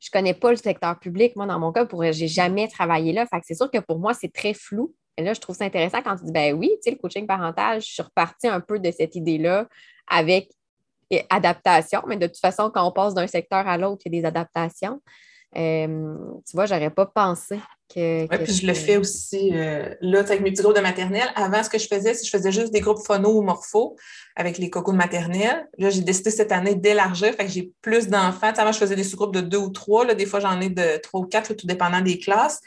[0.00, 1.36] Je ne connais pas le secteur public.
[1.36, 3.26] Moi, dans mon cas, je n'ai jamais travaillé là.
[3.42, 4.94] C'est sûr que pour moi, c'est très flou.
[5.16, 7.26] Et là, je trouve ça intéressant quand tu dis, ben oui, tu sais, le coaching
[7.26, 9.68] parental, je suis repartie un peu de cette idée-là
[10.08, 10.50] avec
[11.30, 12.02] adaptation.
[12.06, 14.26] Mais de toute façon, quand on passe d'un secteur à l'autre, il y a des
[14.26, 15.00] adaptations.
[15.56, 16.16] Euh,
[16.48, 17.60] tu vois, j'aurais pas pensé
[17.94, 18.22] que.
[18.22, 21.28] Oui, puis je le fais aussi euh, là, avec mes petits groupes de maternelle.
[21.36, 23.96] Avant, ce que je faisais, c'est que je faisais juste des groupes phono ou morpho
[24.34, 25.68] avec les cocos de maternelle.
[25.78, 28.52] Là, j'ai décidé cette année d'élargir, fait que j'ai plus d'enfants.
[28.56, 30.04] Avant, je faisais des sous-groupes de deux ou trois.
[30.04, 32.60] Là, des fois, j'en ai de trois ou quatre, tout dépendant des classes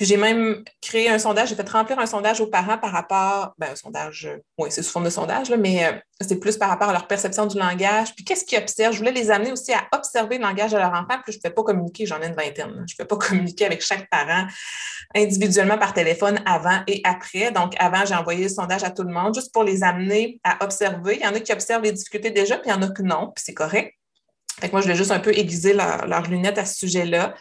[0.00, 3.70] j'ai même créé un sondage, j'ai fait remplir un sondage aux parents par rapport, ben,
[3.72, 4.28] un sondage,
[4.58, 7.46] oui, c'est sous forme de sondage, mais euh, c'est plus par rapport à leur perception
[7.46, 8.14] du langage.
[8.14, 8.92] Puis qu'est-ce qu'ils observent?
[8.92, 11.40] Je voulais les amener aussi à observer le langage de leur enfant, puis je ne
[11.42, 12.84] fais pas communiquer, j'en ai une vingtaine.
[12.88, 14.46] Je ne fais pas communiquer avec chaque parent
[15.14, 17.52] individuellement par téléphone avant et après.
[17.52, 20.64] Donc, avant, j'ai envoyé le sondage à tout le monde juste pour les amener à
[20.64, 21.16] observer.
[21.16, 23.02] Il y en a qui observent les difficultés déjà, puis il y en a que
[23.02, 23.94] non, puis c'est correct.
[24.60, 27.34] Fait que moi, je voulais juste un peu aiguiser leurs leur lunettes à ce sujet-là.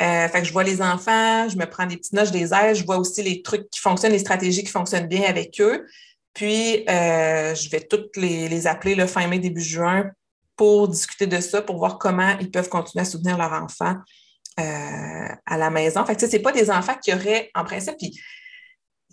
[0.00, 2.52] Euh, fait que je vois les enfants, je me prends des petites notes, je les
[2.52, 5.86] aide, je vois aussi les trucs qui fonctionnent, les stratégies qui fonctionnent bien avec eux.
[6.32, 10.10] Puis, euh, je vais toutes les, appeler le fin mai, début juin
[10.56, 13.94] pour discuter de ça, pour voir comment ils peuvent continuer à soutenir leur enfant
[14.58, 16.04] euh, à la maison.
[16.04, 18.08] Fait que, ce n'est pas des enfants qui auraient, en principe, ne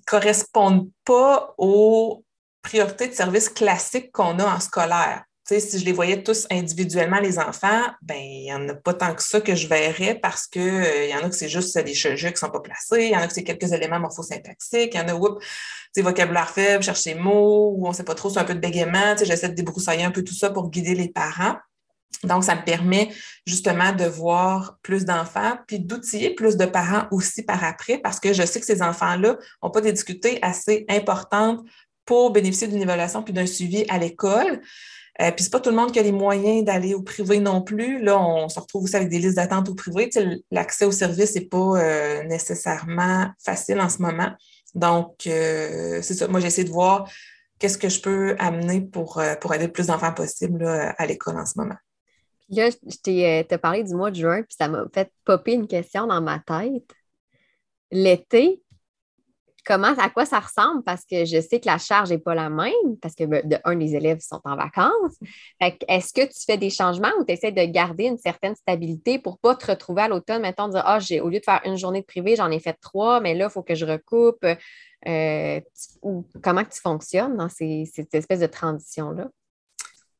[0.07, 2.23] correspondent pas aux
[2.63, 5.23] priorités de services classiques qu'on a en scolaire
[5.59, 9.13] si je les voyais tous individuellement, les enfants, ben il n'y en a pas tant
[9.13, 11.93] que ça que je verrais parce qu'il euh, y en a que c'est juste des
[11.93, 14.91] cheveux qui ne sont pas placés, il y en a que c'est quelques éléments morphosyntaxiques,
[14.93, 15.43] il y en a, oups,
[15.97, 18.59] vocabulaire faible, cherche ses mots, ou on ne sait pas trop, c'est un peu de
[18.59, 19.15] bégaiement.
[19.21, 21.57] J'essaie de débroussailler un peu tout ça pour guider les parents.
[22.23, 23.09] Donc, ça me permet
[23.45, 28.31] justement de voir plus d'enfants, puis d'outiller plus de parents aussi par après, parce que
[28.31, 31.61] je sais que ces enfants-là n'ont pas des difficultés assez importantes
[32.05, 34.61] pour bénéficier d'une évaluation puis d'un suivi à l'école.
[35.19, 37.61] Euh, puis c'est pas tout le monde qui a les moyens d'aller au privé non
[37.61, 38.01] plus.
[38.01, 40.09] Là, on se retrouve aussi avec des listes d'attente au privé.
[40.51, 44.31] L'accès au service n'est pas euh, nécessairement facile en ce moment.
[44.73, 46.27] Donc, euh, c'est ça.
[46.27, 47.09] Moi, j'essaie de voir
[47.59, 51.45] qu'est-ce que je peux amener pour, pour aider le plus d'enfants possible à l'école en
[51.45, 51.75] ce moment.
[52.47, 55.67] Puis là, je t'ai parlé du mois de juin, puis ça m'a fait popper une
[55.67, 56.89] question dans ma tête.
[57.91, 58.61] L'été,
[59.65, 62.49] comment, à quoi ça ressemble parce que je sais que la charge n'est pas la
[62.49, 65.17] même parce que ben, de un, les élèves sont en vacances.
[65.59, 69.33] Est-ce que tu fais des changements ou tu essaies de garder une certaine stabilité pour
[69.33, 72.01] ne pas te retrouver à l'automne, mettons, dire Ah, au lieu de faire une journée
[72.01, 74.45] de privé, j'en ai fait trois, mais là, il faut que je recoupe.
[75.07, 75.59] Euh,
[76.03, 79.29] ou comment tu fonctionnes dans cette espèce de transition-là?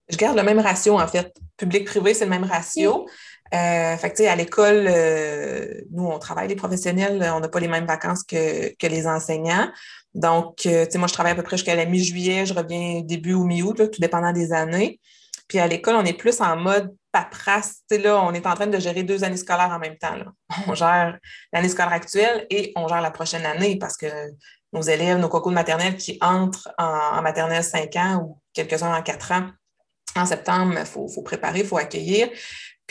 [0.09, 1.33] Je garde le même ratio, en fait.
[1.57, 3.07] Public-privé, c'est le même ratio.
[3.53, 8.23] Euh, à l'école, euh, nous, on travaille les professionnels, on n'a pas les mêmes vacances
[8.23, 9.69] que, les enseignants.
[10.13, 13.43] Donc, euh, moi, je travaille à peu près jusqu'à la mi-juillet, je reviens début ou
[13.43, 14.99] mi-août, tout dépendant des années.
[15.47, 17.81] Puis à l'école, on est plus en mode paperasse.
[17.89, 20.15] là, on est en train de gérer deux années scolaires en même temps.
[20.67, 21.17] On gère
[21.51, 24.07] l'année scolaire actuelle et on gère la prochaine année parce que
[24.71, 28.95] nos élèves, nos cocos de maternelle qui entrent en, en maternelle 5 ans ou quelques-uns
[28.95, 29.49] en 4 ans,
[30.15, 32.29] en septembre, il faut, faut, préparer, il faut accueillir.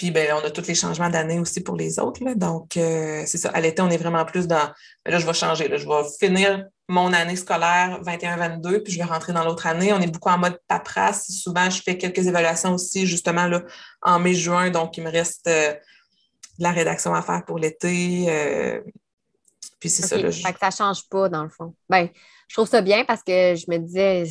[0.00, 2.24] Puis ben, on a tous les changements d'année aussi pour les autres.
[2.34, 3.50] Donc, euh, c'est ça.
[3.50, 4.72] À l'été, on est vraiment plus dans.
[5.04, 5.68] Ben là, je vais changer.
[5.68, 5.76] Là.
[5.76, 9.92] Je vais finir mon année scolaire 21-22, puis je vais rentrer dans l'autre année.
[9.92, 11.30] On est beaucoup en mode paperasse.
[11.30, 13.60] Souvent, je fais quelques évaluations aussi, justement, là,
[14.00, 14.70] en mai-juin.
[14.70, 18.24] Donc, il me reste euh, de la rédaction à faire pour l'été.
[18.30, 18.80] Euh,
[19.80, 20.16] puis c'est ça.
[20.16, 21.74] Là, Fait que ça change pas, dans le fond.
[21.90, 22.08] Ben,
[22.48, 24.24] je trouve ça bien parce que je me disais,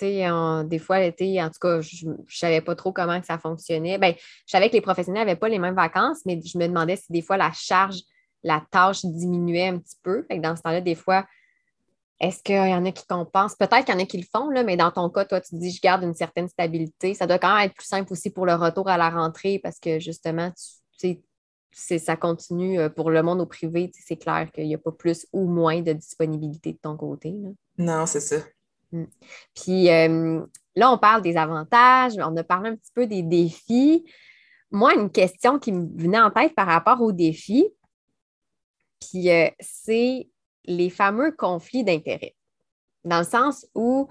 [0.00, 3.98] des fois, l'été, en tout cas, je ne savais pas trop comment que ça fonctionnait.
[3.98, 6.96] Ben, je savais que les professionnels n'avaient pas les mêmes vacances, mais je me demandais
[6.96, 8.00] si des fois la charge,
[8.42, 10.26] la tâche diminuait un petit peu.
[10.30, 11.26] dans ce temps-là, des fois,
[12.20, 13.56] est-ce qu'il y en a qui compensent?
[13.58, 15.56] Peut-être qu'il y en a qui le font, là, mais dans ton cas, toi, tu
[15.56, 17.14] dis je garde une certaine stabilité.
[17.14, 19.80] Ça doit quand même être plus simple aussi pour le retour à la rentrée parce
[19.80, 20.52] que justement,
[20.98, 21.22] tu
[21.72, 23.90] sais, ça continue euh, pour le monde au privé.
[23.94, 27.34] C'est clair qu'il n'y a pas plus ou moins de disponibilité de ton côté.
[27.78, 28.36] Non, c'est ça.
[28.92, 29.04] Mm.
[29.54, 30.44] Puis euh,
[30.76, 34.04] là, on parle des avantages, on a parlé un petit peu des défis.
[34.70, 37.68] Moi, une question qui me venait en tête par rapport aux défis,
[39.00, 40.28] puis euh, c'est
[40.64, 42.36] les fameux conflits d'intérêts.
[43.04, 44.08] Dans le sens où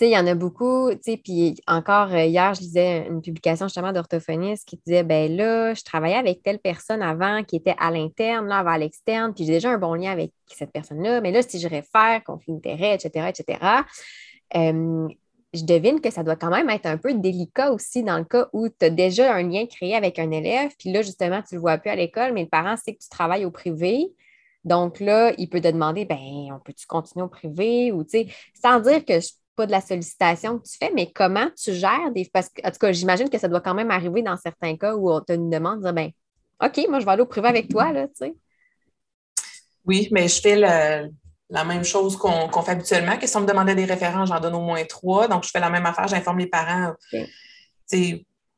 [0.00, 0.90] il y en a beaucoup,
[1.22, 5.82] puis encore euh, hier, je lisais une publication justement d'orthophoniste qui disait, ben là, je
[5.82, 9.70] travaillais avec telle personne avant qui était à l'interne, là, à l'externe, puis j'ai déjà
[9.70, 13.58] un bon lien avec cette personne-là, mais là, si je réfère, conflit d'intérêt, etc., etc.,
[15.54, 18.48] je devine que ça doit quand même être un peu délicat aussi dans le cas
[18.52, 21.58] où tu as déjà un lien créé avec un élève, puis là, justement, tu ne
[21.58, 24.12] le vois plus à l'école, mais le parent sait que tu travailles au privé.
[24.64, 26.18] Donc là, il peut te demander, ben,
[26.52, 27.92] on peut-tu continuer au privé?
[27.92, 31.10] Ou, tu sais, sans dire que je pas de la sollicitation que tu fais, mais
[31.12, 32.28] comment tu gères des.
[32.32, 34.94] Parce que, en tout cas, j'imagine que ça doit quand même arriver dans certains cas
[34.94, 36.10] où on te demande de dire ben,
[36.62, 38.34] OK, moi, je vais aller au privé avec toi, là, tu sais.
[39.84, 43.74] Oui, mais je fais la même chose qu'on fait habituellement, que si on me demandait
[43.74, 45.28] des références, j'en donne au moins trois.
[45.28, 46.94] Donc, je fais la même affaire, j'informe les parents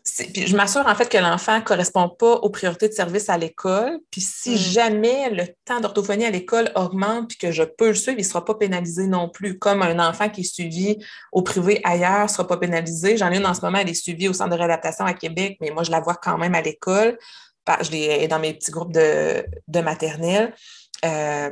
[0.06, 3.98] je m'assure en fait que l'enfant ne correspond pas aux priorités de service à l'école.
[4.10, 4.56] Puis si mm.
[4.56, 8.28] jamais le temps d'orthophonie à l'école augmente puis que je peux le suivre, il ne
[8.28, 9.58] sera pas pénalisé non plus.
[9.58, 10.96] Comme un enfant qui est suivi
[11.32, 13.16] au privé ailleurs ne sera pas pénalisé.
[13.16, 15.58] J'en ai une en ce moment, elle est suivie au centre de réadaptation à Québec,
[15.60, 17.18] mais moi, je la vois quand même à l'école.
[17.82, 20.54] Je l'ai dans mes petits groupes de, de maternelle.
[21.04, 21.50] Euh,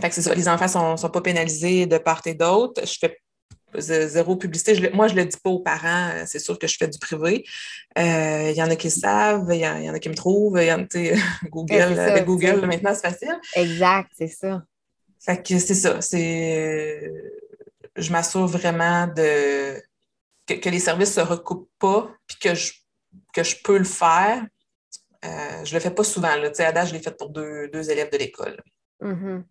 [0.00, 2.82] fait que c'est ça, les enfants ne sont, sont, pas pénalisés de part et d'autre.
[2.84, 3.18] Je fais
[3.78, 4.90] zéro publicité.
[4.92, 6.98] moi, je ne le dis pas aux parents, euh, c'est sûr que je fais du
[6.98, 7.44] privé.
[7.98, 10.60] Euh, il y en a qui savent, il y, en a qui me trouvent.
[10.62, 10.86] Y en,
[11.50, 13.38] Google, avec Google, maintenant, c'est facile.
[13.54, 14.62] Exact, c'est ça.
[15.20, 16.00] Fait que c'est ça.
[16.00, 17.10] C'est,
[17.96, 19.80] je m'assure vraiment de,
[20.46, 22.72] que, les services ne se recoupent pas, puis que je,
[23.32, 24.44] que je peux le faire.
[25.24, 26.34] Euh, je ne le fais pas souvent.
[26.36, 26.50] Là.
[26.58, 28.62] À je l'ai fait pour deux, élèves de l'école.
[29.00, 29.42] Mm-hmm.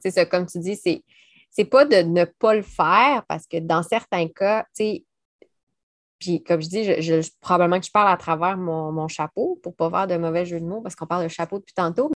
[0.00, 1.02] C'est ça, comme tu dis, c'est
[1.52, 5.04] c'est pas de ne pas le faire parce que dans certains cas, tu sais,
[6.18, 10.06] puis comme je dis, probablement que je parle à travers mon, chapeau pour pas faire
[10.06, 12.10] de mauvais jeu de mots parce qu'on parle de chapeau depuis tantôt.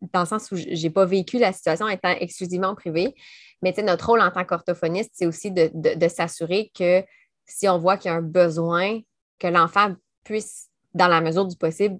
[0.00, 3.14] Dans le sens où je n'ai pas vécu la situation étant exclusivement privée.
[3.62, 7.04] Mais notre rôle en tant qu'orthophoniste, c'est aussi de, s'assurer que
[7.44, 9.00] si on voit qu'il y a un besoin,
[9.38, 11.98] que l'enfant puisse, dans la mesure du possible,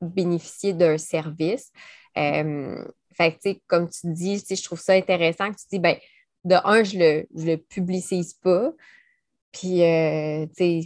[0.00, 1.72] bénéficier d'un service.
[2.16, 2.84] Euh,
[3.18, 5.96] fait que, comme tu dis, je trouve ça intéressant que tu dis, ben,
[6.44, 8.72] de un, je le, le publicise pas.
[9.50, 10.80] Puis, euh, tu sais,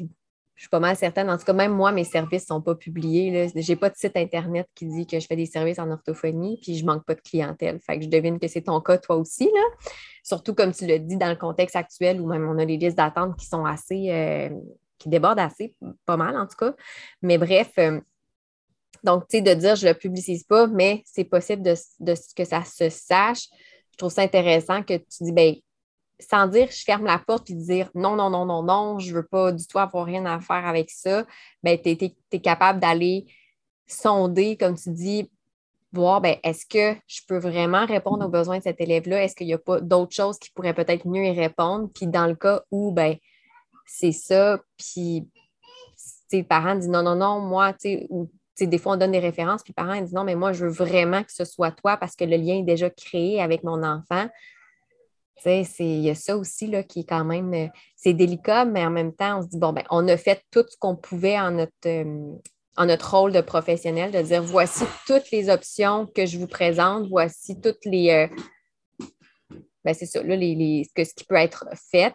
[0.55, 1.29] je suis pas mal certaine.
[1.29, 3.51] En tout cas, même moi, mes services sont pas publiés.
[3.55, 6.59] Je n'ai pas de site Internet qui dit que je fais des services en orthophonie,
[6.63, 7.79] puis je manque pas de clientèle.
[7.81, 9.45] Fait que je devine que c'est ton cas, toi aussi.
[9.45, 9.87] Là.
[10.23, 12.97] Surtout, comme tu l'as dit, dans le contexte actuel où même on a les listes
[12.97, 14.49] d'attente qui sont assez, euh,
[14.99, 15.75] qui débordent assez,
[16.07, 16.75] pas mal en tout cas.
[17.21, 18.01] Mais bref, euh,
[19.03, 21.75] donc, tu sais, de dire je le publicise pas, mais c'est possible de,
[22.37, 23.49] que ça se sache.
[23.93, 25.55] Je trouve ça intéressant que tu dis, ben,
[26.21, 29.17] sans dire je ferme la porte et dire non, non, non, non, non, je ne
[29.17, 31.27] veux pas du tout avoir rien à faire avec ça,
[31.63, 33.27] ben, tu es, capable d'aller
[33.87, 35.31] sonder, comme tu dis,
[35.93, 39.25] voir ben, est-ce que je peux vraiment répondre aux besoins de cet élève-là?
[39.25, 41.91] Est-ce qu'il n'y a pas d'autres choses qui pourraient peut-être mieux y répondre?
[41.93, 43.17] Puis dans le cas où ben,
[43.85, 45.29] c'est ça, puis
[46.29, 48.09] tes parents disent non, non, non, moi, tu sais,
[48.61, 50.71] des fois, on donne des références, puis les parents disent non, mais moi, je veux
[50.71, 54.29] vraiment que ce soit toi parce que le lien est déjà créé avec mon enfant.
[55.45, 58.91] Il y a ça aussi là, qui est quand même, euh, c'est délicat, mais en
[58.91, 61.51] même temps, on se dit, bon, ben, on a fait tout ce qu'on pouvait en
[61.51, 62.33] notre, euh,
[62.77, 67.09] en notre rôle de professionnel, de dire, voici toutes les options que je vous présente,
[67.09, 69.07] voici toutes les, euh,
[69.85, 72.15] ben, c'est ça, là, les, ce qui peut être fait.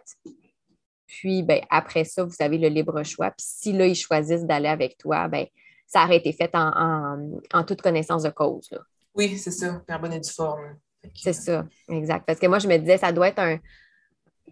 [1.06, 3.30] Puis, ben, après ça, vous avez le libre choix.
[3.30, 5.46] Puis si là, ils choisissent d'aller avec toi, ben,
[5.88, 8.70] ça aurait été fait en, toute connaissance de cause.
[9.14, 10.76] Oui, c'est ça, en bonne et due forme.
[11.14, 12.24] C'est ça, exact.
[12.26, 13.58] Parce que moi, je me disais, ça doit être un,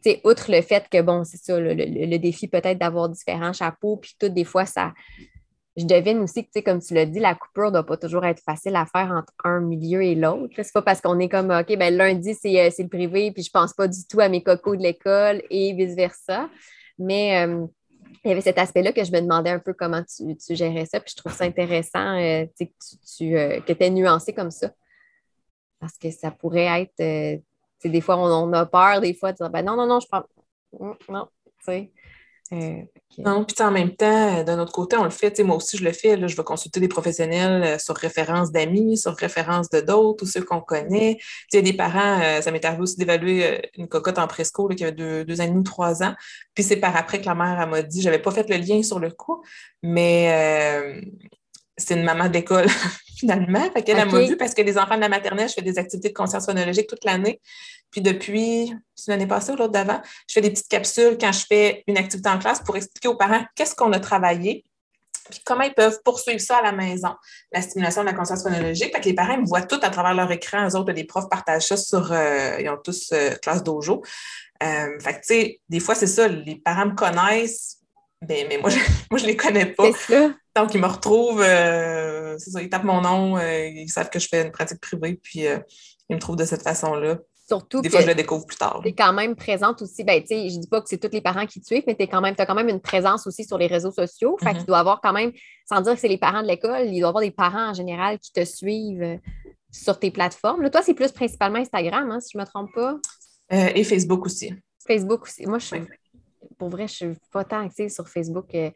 [0.03, 4.15] sais, outre le fait que, bon, c'est ça, le, défi peut-être d'avoir différents chapeaux, puis
[4.19, 4.93] tout, des fois, ça.
[5.77, 7.99] Je devine aussi que, tu sais, comme tu l'as dit, la coupure ne doit pas
[7.99, 10.55] toujours être facile à faire entre un milieu et l'autre.
[10.57, 13.75] C'est pas parce qu'on est comme, OK, ben lundi, c'est le privé, puis je pense
[13.75, 16.49] pas du tout à mes cocos de l'école et vice-versa.
[16.99, 17.47] Mais
[18.25, 21.01] il y avait cet aspect-là que je me demandais un peu comment tu, gérais ça.
[21.01, 22.65] Puis je trouve ça intéressant euh, que
[23.17, 24.71] tu euh, que aies nuancé comme ça.
[25.79, 27.01] Parce que ça pourrait être.
[27.01, 27.39] Euh,
[27.85, 30.25] des fois, on, a peur, des fois, de dire ben non, non, non, je prends.
[31.09, 31.93] Non, tu sais.
[32.53, 32.83] Euh,
[33.19, 35.39] non, puis en même temps, d'un autre côté, on le fait.
[35.41, 36.17] Moi aussi, je le fais.
[36.17, 40.27] Là, je vais consulter des professionnels euh, sur référence d'amis, sur référence de d'autres, ou
[40.27, 41.19] ceux qu'on connaît.
[41.53, 44.69] Il y a des parents, euh, ça m'est arrivé aussi d'évaluer une cocotte en presco
[44.69, 46.15] qui avait deux, deux ans et demi, trois ans.
[46.55, 48.83] Puis c'est par après que la mère m'a dit, je n'avais pas fait le lien
[48.83, 49.43] sur le coup,
[49.83, 51.03] mais
[51.77, 52.67] c'est une maman d'école,
[53.17, 53.71] finalement.
[53.73, 56.11] Fait qu'elle m'a vu parce que les enfants de la maternelle, je fais des activités
[56.11, 57.41] de conscience phonologique toute l'année.
[57.91, 61.47] Puis depuis, c'est l'année passée ou l'autre d'avant, je fais des petites capsules quand je
[61.47, 64.65] fais une activité en classe pour expliquer aux parents qu'est-ce qu'on a travaillé,
[65.31, 67.15] puis comment ils peuvent poursuivre ça à la maison,
[67.53, 68.93] la stimulation de la conscience phonologique.
[68.93, 70.69] Fait que les parents me voient tout à travers leur écran.
[70.69, 74.03] Eux autres, les profs partagent ça sur, euh, ils ont tous euh, classe dojo.
[74.63, 77.79] Euh, fait que, tu sais, des fois, c'est ça, les parents me connaissent,
[78.23, 78.79] ben, mais moi, je,
[79.11, 79.91] moi, je les connais pas.
[80.57, 84.43] Donc, ils me retrouvent, c'est ça, ils tapent mon nom, ils savent que je fais
[84.43, 85.41] une pratique privée, puis
[86.09, 87.19] ils me trouvent de cette façon-là.
[87.49, 88.81] Surtout Des fois, je le découvre plus tard.
[88.83, 90.03] Tu es quand même présente aussi.
[90.03, 91.95] Ben, tu sais, je dis pas que c'est tous les parents qui te suivent, mais
[91.95, 94.37] tu quand même, as quand même une présence aussi sur les réseaux sociaux.
[94.43, 94.67] Fait qu'il mm-hmm.
[94.67, 95.31] doit avoir quand même,
[95.69, 98.19] sans dire que c'est les parents de l'école, il doit avoir des parents en général
[98.19, 99.17] qui te suivent euh,
[99.71, 100.69] sur tes plateformes.
[100.71, 102.97] toi, c'est plus principalement Instagram, hein, si je ne me trompe pas.
[103.53, 104.53] Euh, et Facebook aussi.
[104.85, 105.47] Facebook aussi.
[105.47, 105.81] Moi, je suis,
[106.59, 108.53] pour vrai, je ne suis pas tant active sur Facebook.
[108.57, 108.71] Euh,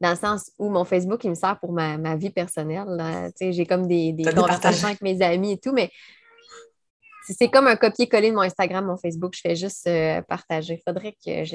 [0.00, 3.32] dans le sens où mon Facebook, il me sert pour ma, vie personnelle.
[3.40, 5.90] J'ai comme des, des conversations avec mes amis et tout, mais
[7.28, 9.34] c'est comme un copier-coller de mon Instagram, mon Facebook.
[9.34, 10.74] Je fais juste euh, partager.
[10.74, 11.52] Il faudrait que je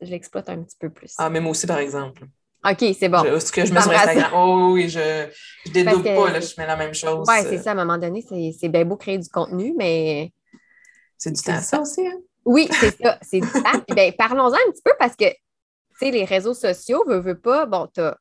[0.00, 1.14] l'exploite un petit peu plus.
[1.18, 2.24] Ah, mais moi aussi, par exemple.
[2.64, 3.22] OK, c'est bon.
[3.40, 4.30] ce que je mets sur Instagram.
[4.34, 7.26] Oh oui, je ne dédouble pas, là, je mets la même chose.
[7.28, 7.70] Oui, c'est ça.
[7.70, 8.24] À un moment donné,
[8.58, 10.32] c'est bien beau créer du contenu, mais.
[11.18, 12.18] C'est du temps, ça aussi, hein?
[12.44, 13.18] Oui, c'est ça.
[13.22, 13.62] C'est du temps.
[13.94, 15.26] ben, parlons-en un petit peu parce que,
[16.10, 18.18] les réseaux sociaux, veut pas, bon, tu as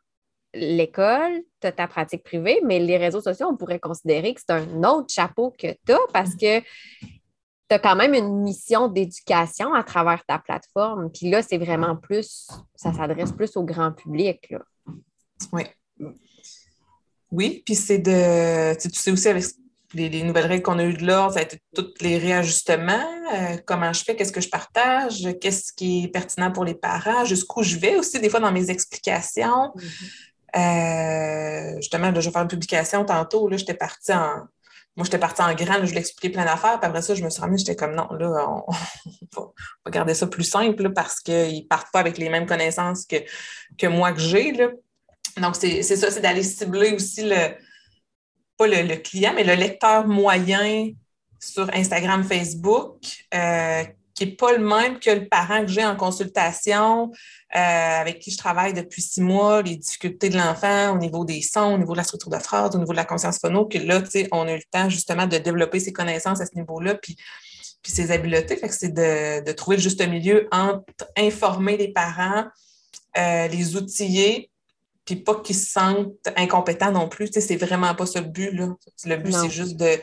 [0.54, 4.54] l'école, tu as ta pratique privée, mais les réseaux sociaux, on pourrait considérer que c'est
[4.54, 9.74] un autre chapeau que tu as parce que tu as quand même une mission d'éducation
[9.74, 11.10] à travers ta plateforme.
[11.12, 14.54] Puis là, c'est vraiment plus, ça s'adresse plus au grand public.
[15.54, 15.64] Oui.
[17.32, 19.46] Oui, puis c'est de, tu sais aussi avec
[19.94, 23.58] les, nouvelles règles qu'on a eues de l'ordre, ça a été tous les réajustements, euh,
[23.66, 27.64] comment je fais, qu'est-ce que je partage, qu'est-ce qui est pertinent pour les parents, jusqu'où
[27.64, 29.74] je vais aussi, des fois dans mes explications.
[29.76, 30.32] Mm-hmm.
[30.56, 33.48] Euh, justement, je vais faire une publication tantôt.
[33.48, 34.48] Là, j'étais partie en.
[34.98, 36.78] Moi, j'étais partie en grand, je l'expliquais plein d'affaires.
[36.78, 38.72] Puis après ça, je me suis remise, j'étais comme non, là, on,
[39.86, 43.16] va, garder ça plus simple parce qu'ils ne partent pas avec les mêmes connaissances que,
[43.78, 44.52] que moi que j'ai.
[45.38, 47.56] Donc, c'est ça, c'est d'aller cibler aussi le,
[48.62, 50.92] pas le, client, mais le lecteur moyen
[51.40, 52.98] sur Instagram, Facebook,
[53.34, 57.12] euh, qui n'est pas le même que le parent que j'ai en consultation,
[57.56, 61.42] euh, avec qui je travaille depuis six mois, les difficultés de l'enfant au niveau des
[61.42, 63.80] sons, au niveau de la structure de phrase, au niveau de la conscience phono, que
[63.80, 66.56] là, tu sais, on a eu le temps justement de développer ses connaissances à ce
[66.56, 67.16] niveau-là, puis,
[67.82, 68.60] puis ses habiletés.
[68.70, 70.84] C'est de, trouver le juste milieu entre
[71.18, 72.46] informer les parents,
[73.18, 74.51] euh, les outiller,
[75.06, 77.28] puis pas qu'ils se sentent incompétents non plus.
[77.30, 78.76] Tu sais, c'est vraiment pas ça le but, là.
[79.06, 80.00] Le but, c'est juste de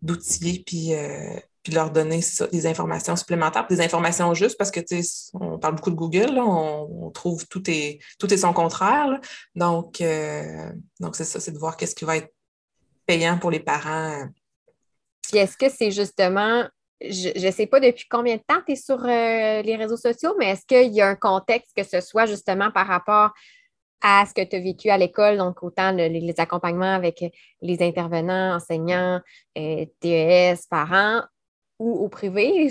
[0.00, 1.34] d'outiller, puis, euh,
[1.64, 2.20] de leur donner
[2.52, 6.38] des informations supplémentaires, des informations justes, parce que, tu sais, on parle beaucoup de Google,
[6.38, 9.20] on, trouve tout est, tout est son contraire.
[9.54, 12.32] Donc, euh, donc c'est ça, c'est de voir qu'est-ce qui va être
[13.06, 14.28] payant pour les parents.
[15.22, 16.64] Puis est-ce que c'est justement,
[17.00, 20.34] je ne sais pas depuis combien de temps tu es sur euh, les réseaux sociaux,
[20.38, 23.32] mais est-ce qu'il y a un contexte que ce soit justement par rapport
[24.00, 27.24] à ce que tu as vécu à l'école, donc autant les accompagnements avec
[27.60, 29.20] les intervenants, enseignants,
[29.56, 31.22] euh, TES, parents,
[31.78, 32.70] ou au privé,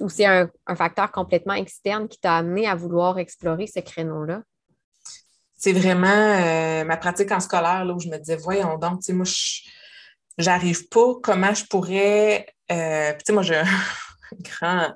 [0.00, 4.42] ou c'est un, facteur complètement externe qui t'a amené à vouloir explorer ce créneau-là?
[5.56, 9.06] C'est vraiment euh, ma pratique en scolaire là, où je me disais, voyons donc, tu
[9.06, 9.24] sais, moi,
[10.36, 12.46] j'arrive pas, comment je pourrais.
[12.70, 13.64] Euh, tu sais, moi, j'ai un
[14.40, 14.94] grand,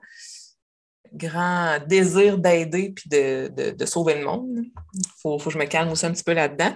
[1.12, 4.49] grand désir d'aider puis de, sauver le monde.
[4.95, 6.72] Il faut, que je me calme aussi un petit peu là-dedans.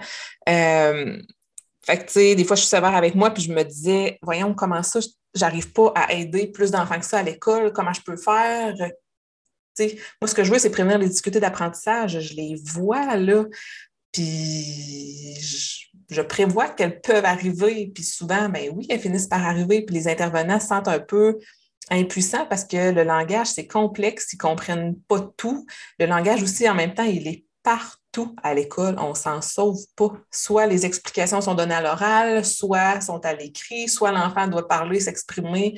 [0.49, 1.21] Euh,
[1.85, 4.17] fait que, tu sais, des fois, je suis sévère avec moi, puis je me disais,
[4.23, 4.99] voyons, comment ça,
[5.35, 8.73] j'arrive pas à aider plus d'enfants que ça à l'école, comment je peux faire?
[10.21, 12.19] moi, ce que je veux, c'est prévenir les difficultés d'apprentissage.
[12.19, 13.43] Je les vois, là,
[14.11, 15.35] puis
[16.09, 20.07] je, prévois qu'elles peuvent arriver, puis souvent, ben oui, elles finissent par arriver, puis les
[20.07, 21.37] intervenants se sentent un peu
[21.91, 25.65] impuissants parce que le langage, c'est complexe, ils ne comprennent pas tout.
[25.99, 28.95] Le langage aussi, en même temps, il est partout à l'école.
[28.99, 30.11] On s'en sauve pas.
[30.31, 34.99] Soit les explications sont données à l'oral, soit sont à l'écrit, soit l'enfant doit parler,
[34.99, 35.75] s'exprimer,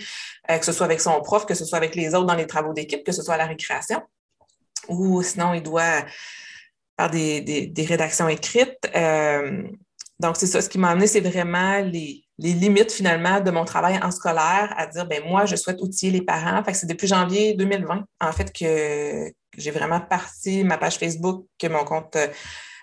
[0.51, 2.47] euh, que ce soit avec son prof, que ce soit avec les autres dans les
[2.47, 4.01] travaux d'équipe, que ce soit à la récréation,
[4.89, 6.05] ou sinon il doit
[6.99, 8.89] faire des, rédactions écrites.
[8.95, 9.63] Euh,
[10.19, 10.61] donc, c'est ça.
[10.61, 14.73] Ce qui m'a amené, c'est vraiment les, les limites finalement de mon travail en scolaire
[14.77, 16.63] à dire ben moi je souhaite outiller les parents.
[16.63, 21.67] Fait c'est depuis janvier 2020 en fait que j'ai vraiment parti ma page Facebook, que
[21.67, 22.27] mon compte euh,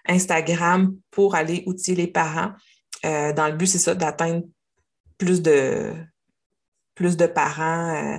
[0.08, 2.52] Instagram pour aller outiller les parents.
[3.04, 4.42] Euh, dans le but, c'est ça, d'atteindre
[5.18, 5.92] plus de
[6.94, 7.94] plus de parents.
[7.94, 8.18] Euh,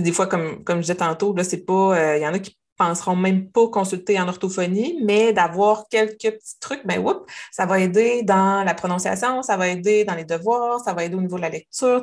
[0.00, 2.16] des fois, comme, comme je disais tantôt, là, c'est pas.
[2.16, 6.58] Il y en a qui penseront même pas consulter en orthophonie, mais d'avoir quelques petits
[6.60, 10.80] trucs, ben whoop, ça va aider dans la prononciation, ça va aider dans les devoirs,
[10.80, 12.02] ça va aider au niveau de la lecture,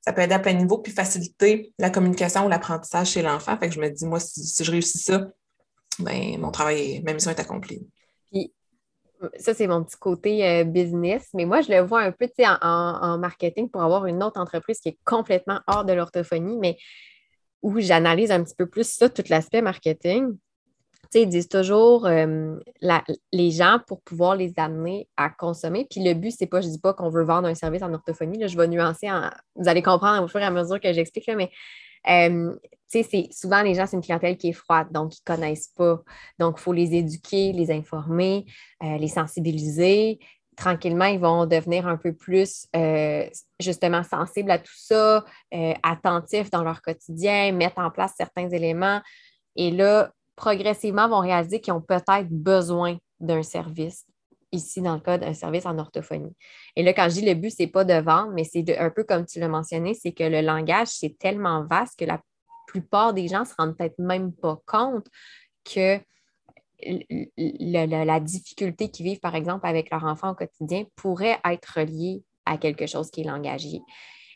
[0.00, 3.56] ça peut aider à plein de niveaux, puis faciliter la communication ou l'apprentissage chez l'enfant.
[3.56, 5.28] Fait que je me dis, moi, si, je réussis ça,
[6.00, 7.86] ben mon travail, ma mission est accomplie.
[8.32, 8.52] Puis
[9.38, 12.58] ça, c'est mon petit côté euh, business, mais moi, je le vois un peu en,
[12.60, 16.76] en marketing pour avoir une autre entreprise qui est complètement hors de l'orthophonie, mais
[17.62, 20.36] où j'analyse un petit peu plus ça, tout l'aspect marketing.
[21.14, 22.56] ils disent toujours euh,
[23.32, 25.86] les gens pour pouvoir les amener à consommer.
[25.90, 28.38] Puis le but, c'est pas, je dis pas qu'on veut vendre un service en orthophonie.
[28.38, 29.08] Là, je vais nuancer,
[29.54, 31.50] vous allez comprendre au fur et à mesure que j'explique, mais
[32.08, 32.54] euh,
[32.88, 36.02] c'est souvent les gens, c'est une clientèle qui est froide, donc ils ne connaissent pas.
[36.38, 38.44] Donc, il faut les éduquer, les informer,
[38.82, 40.20] euh, les sensibiliser,
[40.56, 43.28] tranquillement, ils vont devenir un peu plus euh,
[43.60, 49.00] justement sensibles à tout ça, euh, attentifs dans leur quotidien, mettre en place certains éléments.
[49.54, 54.06] Et là, progressivement, vont réaliser qu'ils ont peut-être besoin d'un service,
[54.50, 56.34] ici dans le cas d'un service en orthophonie.
[56.74, 58.90] Et là, quand je dis le but, ce n'est pas de vendre, mais c'est un
[58.90, 62.20] peu comme tu l'as mentionné, c'est que le langage, c'est tellement vaste que la
[62.66, 65.06] plupart des gens ne se rendent peut-être même pas compte
[65.64, 65.98] que
[66.82, 72.58] la, difficulté qu'ils vivent, par exemple, avec leur enfant au quotidien pourrait être reliée à
[72.58, 73.80] quelque chose qui est langagier.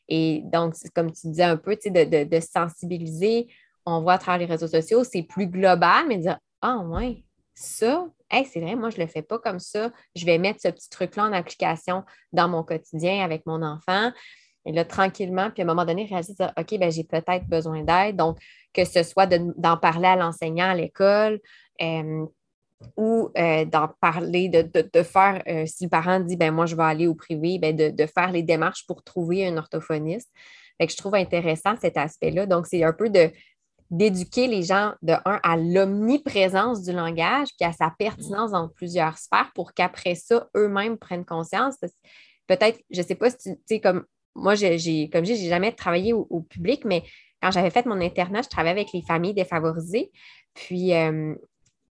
[0.09, 3.49] Et donc, comme tu disais un peu, de, de, sensibiliser,
[3.87, 7.23] on voit à travers les réseaux sociaux, c'est plus global, mais dire Ah, ouais,
[7.55, 9.93] ça, c'est vrai, moi, je ne le fais pas comme ça.
[10.15, 14.13] Je vais mettre ce petit truc-là en application dans mon quotidien avec mon enfant.
[14.67, 18.17] Et là, tranquillement, puis à un moment donné, réaliser, OK, ben, j'ai peut-être besoin d'aide.
[18.17, 18.39] Donc,
[18.75, 21.41] que ce soit d'en parler à l'enseignant à l'école,
[22.97, 26.83] ou euh, d'en parler, de, faire, euh, si le parent dit ben moi je vais
[26.83, 30.31] aller au privé, ben, de, faire les démarches pour trouver un orthophoniste.
[30.81, 32.47] je trouve intéressant cet aspect-là.
[32.47, 33.31] Donc, c'est un peu de
[33.91, 39.19] d'éduquer les gens de un à l'omniprésence du langage puis à sa pertinence dans plusieurs
[39.19, 41.75] sphères pour qu'après ça, eux-mêmes prennent conscience.
[42.47, 44.05] Peut-être, je ne sais pas si tu sais, comme
[44.35, 47.03] moi, j'ai, comme je dis, j'ai jamais travaillé au, public, mais
[47.43, 50.11] quand j'avais fait mon internat, je travaillais avec les familles défavorisées.
[50.55, 51.35] Puis, euh,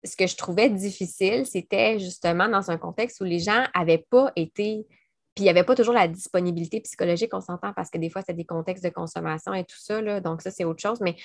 [0.04, 4.32] ce que je trouvais difficile, c'était justement dans un contexte où les gens n'avaient pas
[4.36, 4.86] été,
[5.34, 8.22] puis il n'y avait pas toujours la disponibilité psychologique, on s'entend, parce que des fois,
[8.26, 11.16] c'est des contextes de consommation et tout ça, donc ça, c'est autre chose, mais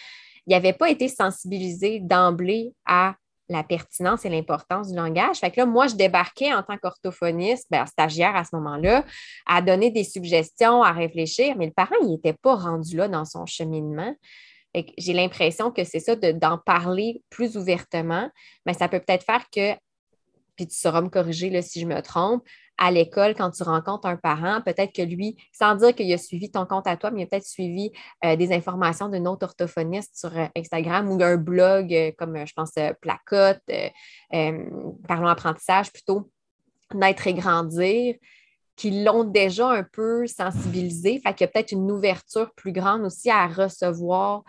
[0.48, 3.16] il avait pas été sensibilisé d'emblée à
[3.50, 5.38] la pertinence et l'importance du langage.
[5.38, 9.06] Fait que là, moi, je débarquais en tant qu'orthophoniste, ben, stagiaire à ce moment-là,
[9.46, 13.26] à donner des suggestions, à réfléchir, mais le parent, il n'était pas rendu là dans
[13.26, 14.16] son cheminement.
[14.98, 18.30] J'ai l'impression que c'est ça, d'en parler plus ouvertement,
[18.66, 19.74] mais ça peut peut-être faire que,
[20.56, 22.44] puis tu sauras me corriger si je me trompe,
[22.78, 26.52] à l'école, quand tu rencontres un parent, peut-être que lui, sans dire qu'il a suivi
[26.52, 27.92] ton compte à toi, mais il a peut-être suivi
[28.24, 32.54] euh, des informations d'un autre orthophoniste sur euh, Instagram ou un blog euh, comme, je
[32.54, 33.62] pense, Placote,
[35.08, 36.30] Parlons apprentissage plutôt,
[36.94, 38.16] Naître et grandir,
[38.76, 41.20] qui l'ont déjà un peu sensibilisé.
[41.20, 44.44] Fait qu'il y a peut-être une ouverture plus grande aussi à recevoir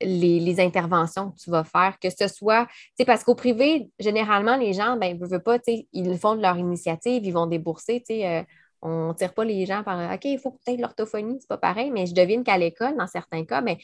[0.00, 2.66] les, interventions que tu vas faire, que ce soit,
[3.06, 5.58] parce qu'au privé, généralement, les gens, ben, veulent pas,
[5.92, 8.42] ils font de leur initiative, ils vont débourser, euh,
[8.82, 11.90] on ne tire pas les gens par OK, il faut peut-être l'orthophonie, c'est pas pareil,
[11.90, 13.78] mais je devine qu'à l'école, dans certains cas, mais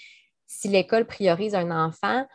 [0.46, 2.26] si l'école priorise un enfant,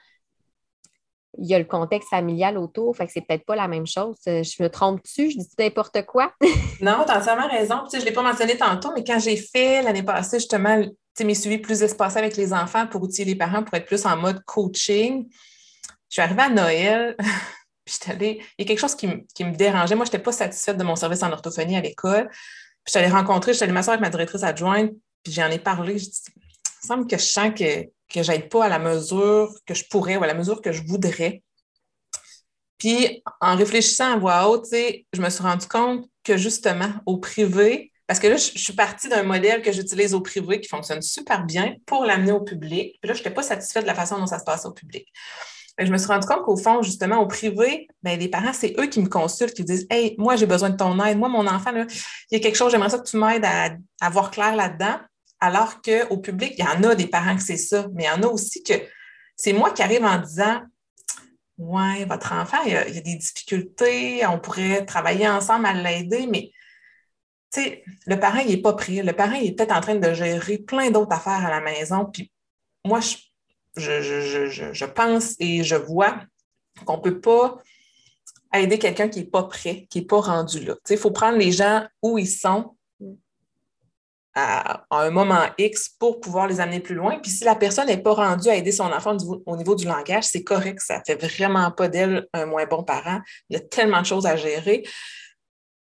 [1.39, 4.17] il y a le contexte familial autour, fait que c'est peut-être pas la même chose.
[4.25, 5.29] Je me trompe-tu?
[5.29, 6.33] Je dis n'importe quoi?
[6.81, 7.83] non, tu as entièrement raison.
[7.91, 10.83] je ne l'ai pas mentionné tantôt, mais quand j'ai fait l'année passée, justement,
[11.23, 14.17] mes suivis plus espacés avec les enfants pour outiller les parents pour être plus en
[14.17, 15.27] mode coaching.
[16.09, 17.15] Je suis arrivée à Noël,
[17.85, 19.95] puis allée, il y a quelque chose qui, me dérangeait.
[19.95, 22.29] Moi, je n'étais pas satisfaite de mon service en orthophonie à l'école.
[22.83, 24.91] Puis allée rencontrer, je suis allée m'asseoir avec ma directrice adjointe,
[25.23, 25.97] puis j'en ai parlé.
[25.97, 26.21] Je dis,
[26.83, 29.83] il semble que je sens que, que je n'aide pas à la mesure que je
[29.89, 31.43] pourrais ou à la mesure que je voudrais.
[32.77, 37.91] Puis, en réfléchissant à voix haute, je me suis rendu compte que justement, au privé,
[38.07, 41.45] Parce que là, je, suis partie d'un modèle que j'utilise au privé qui fonctionne super
[41.45, 42.97] bien pour l'amener au public.
[43.01, 45.05] Puis là, je n'étais pas satisfaite de la façon dont ça se passait au public.
[45.77, 48.87] je me suis rendu compte qu'au fond, justement, au privé, ben, les parents, c'est eux
[48.87, 51.17] qui me consultent, qui disent Hey, moi, j'ai besoin de ton aide.
[51.17, 51.85] Moi, mon enfant, il
[52.31, 54.99] y a quelque chose, j'aimerais ça que tu m'aides à, à voir clair là-dedans.
[55.39, 58.09] Alors qu'au public, il y en a des parents que c'est ça, mais il y
[58.09, 58.73] en a aussi que
[59.35, 60.61] c'est moi qui arrive en disant
[61.57, 66.51] Ouais, votre enfant, il y, a, des difficultés, on pourrait travailler ensemble à l'aider, mais
[67.49, 69.01] sais, le parent, il n'est pas pris.
[69.01, 72.05] Le parent, il est peut-être en train de gérer plein d'autres affaires à la maison.
[72.05, 72.31] Puis
[72.85, 72.99] moi,
[73.75, 76.19] je, je, pense et je vois
[76.85, 77.57] qu'on ne peut pas
[78.53, 80.75] aider quelqu'un qui n'est pas prêt, qui n'est pas rendu là.
[80.89, 82.75] Il faut prendre les gens où ils sont
[84.37, 87.19] à, un moment X pour pouvoir les amener plus loin.
[87.19, 90.25] Puis si la personne n'est pas rendue à aider son enfant au niveau, du langage,
[90.25, 90.79] c'est correct.
[90.79, 93.19] Ça ne fait vraiment pas d'elle un moins bon parent.
[93.49, 94.83] Il y a tellement de choses à gérer.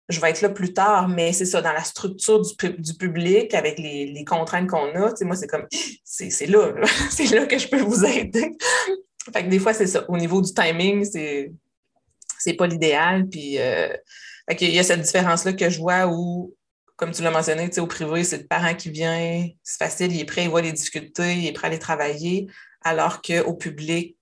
[0.09, 3.79] Je vais être là plus tard, mais c'est ça, dans la structure du, public, avec
[3.79, 5.67] les, contraintes qu'on a, moi, c'est comme,
[6.05, 6.75] c'est là,
[7.11, 8.53] c'est là que je peux vous aider.
[9.33, 10.05] fait que des fois, c'est ça.
[10.09, 11.53] Au niveau du timing, c'est
[12.39, 13.27] c'est pas l'idéal.
[13.29, 13.89] Puis, euh,
[14.61, 16.55] il y a cette différence-là que je vois où
[16.97, 20.25] comme tu l'as mentionné, au privé, c'est le parent qui vient, c'est facile, il est
[20.25, 22.47] prêt, il voit les difficultés, il est prêt à les travailler,
[22.83, 24.17] alors qu'au public,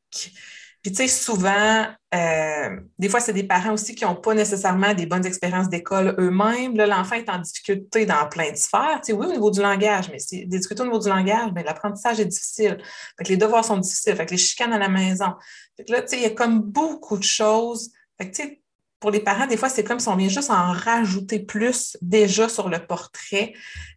[0.83, 4.95] puis tu sais, souvent, euh, des fois, c'est des parents aussi qui n'ont pas nécessairement
[4.95, 6.77] des bonnes expériences d'école eux-mêmes.
[6.77, 9.01] Là, l'enfant est en difficulté dans plein de sphères.
[9.05, 11.53] Tu sais, oui, au niveau du langage, mais c'est des difficultés au niveau du langage,
[11.55, 12.79] mais l'apprentissage est difficile.
[13.17, 14.17] Fait que les devoirs sont difficiles.
[14.17, 15.35] Fait que les chicanes à la maison.
[15.77, 17.93] Fait que là, tu sais, il y a comme beaucoup de choses.
[18.19, 18.63] Fait que tu sais,
[18.99, 22.49] pour les parents, des fois, c'est comme si on vient juste en rajouter plus déjà
[22.49, 23.53] sur le portrait.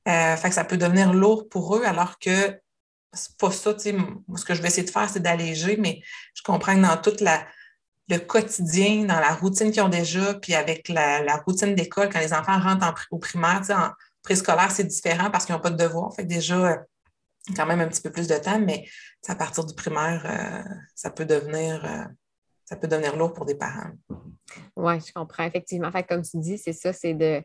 [0.08, 2.60] Euh, fait que ça peut devenir lourd pour eux, alors que
[3.16, 3.76] c'est pas ça.
[3.78, 6.02] Ce que je vais essayer de faire, c'est d'alléger, mais
[6.34, 7.16] je comprends que dans tout
[8.10, 12.34] le quotidien, dans la routine qu'ils ont déjà, puis avec la, routine d'école, quand les
[12.34, 13.90] enfants rentrent au primaire, en
[14.22, 16.14] préscolaire, c'est différent parce qu'ils n'ont pas de devoir.
[16.14, 16.78] Fait déjà, euh,
[17.56, 18.86] quand même un petit peu plus de temps, mais
[19.28, 22.10] à partir du primaire, euh, ça peut devenir
[22.66, 23.92] ça peut devenir lourd pour des parents.
[24.76, 25.92] Oui, je comprends, effectivement.
[25.92, 27.42] Fait comme tu dis, c'est ça, c'est de.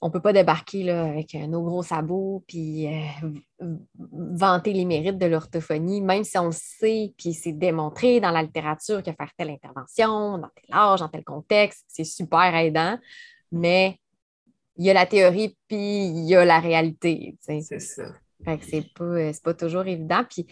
[0.00, 3.70] On ne peut pas débarquer là, avec nos gros sabots puis euh,
[4.10, 8.42] vanter les mérites de l'orthophonie, même si on le sait, puis c'est démontré dans la
[8.42, 12.98] littérature que faire telle intervention, dans tel âge, dans tel contexte, c'est super aidant,
[13.50, 13.98] mais
[14.76, 17.36] il y a la théorie, puis il y a la réalité.
[17.40, 18.04] C'est ça.
[18.44, 20.22] Fait que c'est pas, euh, pas toujours évident.
[20.28, 20.46] Puis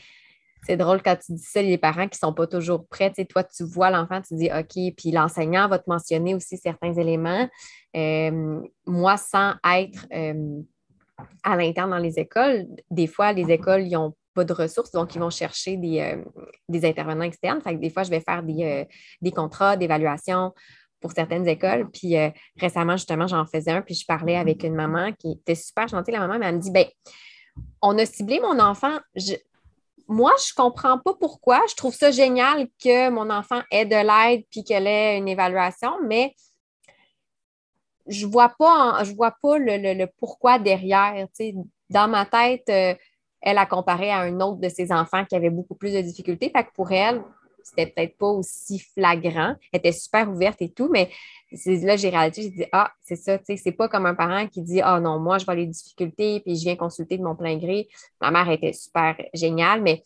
[0.64, 3.12] c'est drôle quand tu dis ça, les parents qui ne sont pas toujours prêts.
[3.12, 6.94] Tu toi, tu vois l'enfant, tu dis OK, puis l'enseignant va te mentionner aussi certains
[6.94, 7.48] éléments.
[7.96, 10.60] Euh, moi, sans être euh,
[11.42, 15.14] à l'interne dans les écoles, des fois, les écoles, ils n'ont pas de ressources, donc
[15.14, 17.60] ils vont chercher des, euh, intervenants externes.
[17.78, 20.54] Des fois, je vais faire des, contrats d'évaluation
[21.00, 21.90] pour certaines écoles.
[21.90, 22.14] Puis
[22.56, 26.14] récemment, justement, j'en faisais un, puis je parlais avec une maman qui était super gentille.
[26.14, 26.86] La maman, elle me dit, ben
[27.82, 28.98] on a ciblé mon enfant.
[30.08, 31.60] Moi, je comprends pas pourquoi.
[31.68, 35.92] Je trouve ça génial que mon enfant ait de l'aide puis qu'elle ait une évaluation,
[36.06, 36.34] mais
[38.06, 41.26] je ne vois pas, je vois pas le, pourquoi derrière.
[41.90, 42.94] Dans ma tête, euh,
[43.40, 46.50] elle a comparé à un autre de ses enfants qui avait beaucoup plus de difficultés.
[46.50, 47.22] Fait que pour elle,
[47.62, 49.54] c'était peut-être pas aussi flagrant.
[49.72, 51.10] Elle était super ouverte et tout, mais
[51.66, 54.46] là, j'ai réalisé, j'ai dit, ah, c'est ça, tu sais, c'est pas comme un parent
[54.46, 57.36] qui dit, ah non, moi, je vois les difficultés, puis je viens consulter de mon
[57.36, 57.88] plein gré.
[58.20, 60.02] Ma mère était super géniale, mais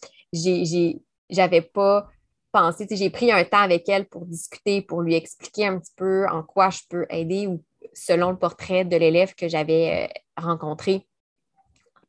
[1.30, 2.08] j'avais pas
[2.52, 5.78] pensé, tu sais, j'ai pris un temps avec elle pour discuter, pour lui expliquer un
[5.78, 10.08] petit peu en quoi je peux aider ou selon le portrait de l'élève que j'avais
[10.08, 11.06] euh, rencontré,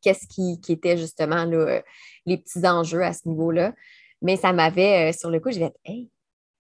[0.01, 1.81] qu'est-ce qui, était justement là,
[2.25, 3.73] les petits enjeux à ce niveau-là.
[4.21, 6.09] Mais ça m'avait, euh, sur le coup, j'ai dit, hey,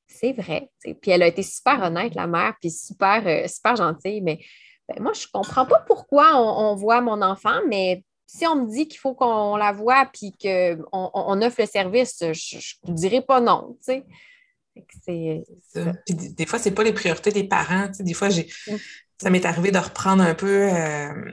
[0.07, 0.69] c'est vrai.
[0.81, 4.21] Puis elle a été super honnête, la mère, puis super, euh, super gentille.
[4.21, 4.39] Mais
[4.87, 8.69] ben, moi, je ne comprends pas pourquoi on, voit mon enfant, mais si on me
[8.69, 13.21] dit qu'il faut qu'on la voie puis qu'on on offre le service, je ne dirais
[13.21, 13.77] pas non.
[15.07, 17.89] Des fois, ce n'est pas les priorités des parents.
[17.99, 18.75] Des fois, j'ai, mm.
[19.21, 21.31] ça m'est arrivé de reprendre un peu euh,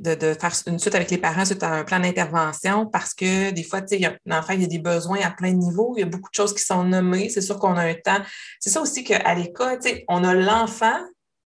[0.00, 3.62] de, faire une suite avec les parents suite à un plan d'intervention parce que des
[3.62, 6.02] fois, tu sais, l'enfant, il y a des besoins à plein de niveaux, il y
[6.02, 8.20] a beaucoup de choses qui sont nommées, c'est sûr qu'on a un temps.
[8.60, 10.98] C'est ça aussi qu'à l'école, tu sais, on a l'enfant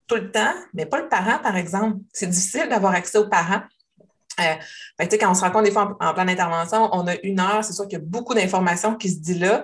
[0.07, 1.97] tout le temps, mais pas le parent, par exemple.
[2.11, 3.61] C'est difficile d'avoir accès aux parents.
[4.39, 7.63] Euh, quand on se rencontre des fois en, en plan d'intervention, on a une heure,
[7.63, 9.63] c'est sûr qu'il y a beaucoup d'informations qui se disent là.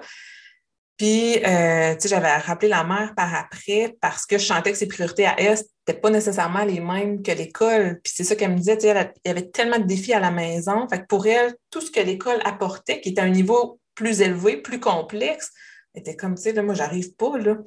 [0.97, 4.77] Puis, euh, tu sais, j'avais rappelé la mère par après parce que je sentais que
[4.77, 7.99] ses priorités à elle, n'étaient pas nécessairement les mêmes que l'école.
[8.03, 10.19] Puis c'est ça qu'elle me disait, tu sais, il y avait tellement de défis à
[10.19, 10.87] la maison.
[10.89, 14.21] Fait que pour elle, tout ce que l'école apportait, qui était à un niveau plus
[14.21, 15.51] élevé, plus complexe,
[15.93, 17.57] était comme, tu sais, là, moi, j'arrive pas, là.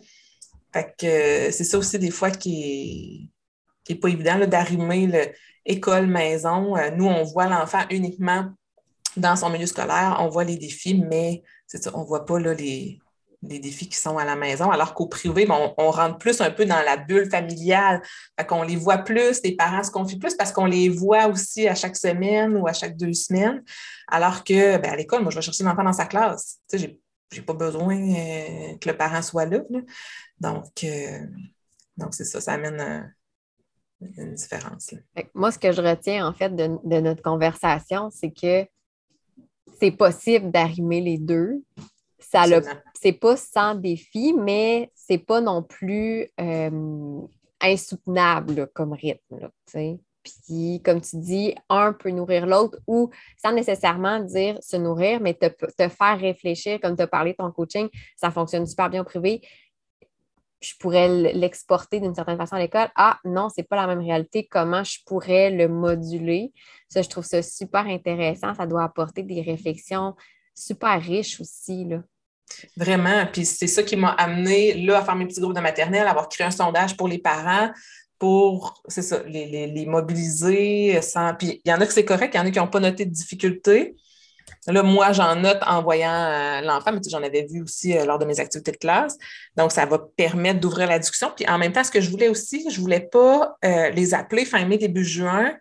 [0.73, 3.31] Fait que euh, c'est ça aussi des fois qui
[3.89, 5.33] n'est pas évident d'arrimer
[5.67, 6.77] l'école-maison.
[6.77, 8.51] Euh, nous, on voit l'enfant uniquement
[9.17, 11.43] dans son milieu scolaire, on voit les défis, mais
[11.93, 13.01] on ne voit pas là, les,
[13.43, 16.65] défis qui sont à la maison, alors qu'au privé, ben, on, rentre plus un peu
[16.67, 18.03] dans la bulle familiale.
[18.39, 21.67] Fait qu'on les voit plus, les parents se confient plus parce qu'on les voit aussi
[21.67, 23.63] à chaque semaine ou à chaque deux semaines.
[24.09, 26.59] Alors que ben, à l'école, moi, je vais chercher l'enfant dans sa classe.
[26.73, 29.61] Je n'ai pas besoin euh, que le parent soit là.
[30.39, 31.27] Donc, euh,
[31.97, 33.15] donc c'est ça, ça amène
[34.01, 34.95] une différence.
[35.35, 38.67] Moi, ce que je retiens en fait de notre conversation, c'est que
[39.81, 41.63] c'est possible d'arrimer les deux.
[42.31, 42.45] Ça
[42.95, 47.21] c'est pas sans défi, mais c'est pas non plus euh,
[47.61, 49.51] insoutenable comme rythme.
[50.23, 53.11] puis, comme tu dis, un peut nourrir l'autre ou
[53.43, 57.37] sans nécessairement dire se nourrir, mais te, te faire réfléchir, comme tu as parlé de
[57.39, 59.41] ton coaching, ça fonctionne super bien au privé
[60.61, 62.89] je pourrais l'exporter d'une certaine façon à l'école.
[62.95, 64.47] Ah non, c'est pas la même réalité.
[64.47, 66.53] Comment je pourrais le moduler?
[66.89, 68.55] Ça, je trouve ça super intéressant.
[68.55, 70.15] Ça doit apporter des réflexions
[70.55, 71.87] super riches aussi.
[71.87, 72.03] Là.
[72.77, 73.27] Vraiment.
[73.33, 76.11] Puis c'est ça qui m'a amené là à faire mes petits groupes de maternelle, à
[76.11, 77.71] avoir créé un sondage pour les parents
[78.19, 81.35] pour, c'est ça, les, les, mobiliser sans.
[81.35, 82.79] Puis il y en a que c'est correct, il y en a qui n'ont pas
[82.79, 83.97] noté de difficultés.
[84.67, 88.19] Là, moi, j'en note en voyant euh, l'enfant, mais j'en avais vu aussi euh, lors
[88.19, 89.17] de mes activités de classe.
[89.57, 91.33] Donc, ça va permettre d'ouvrir la discussion.
[91.35, 94.13] Puis en même temps, ce que je voulais aussi, je ne voulais pas euh, les
[94.13, 95.55] appeler fin mai, début juin,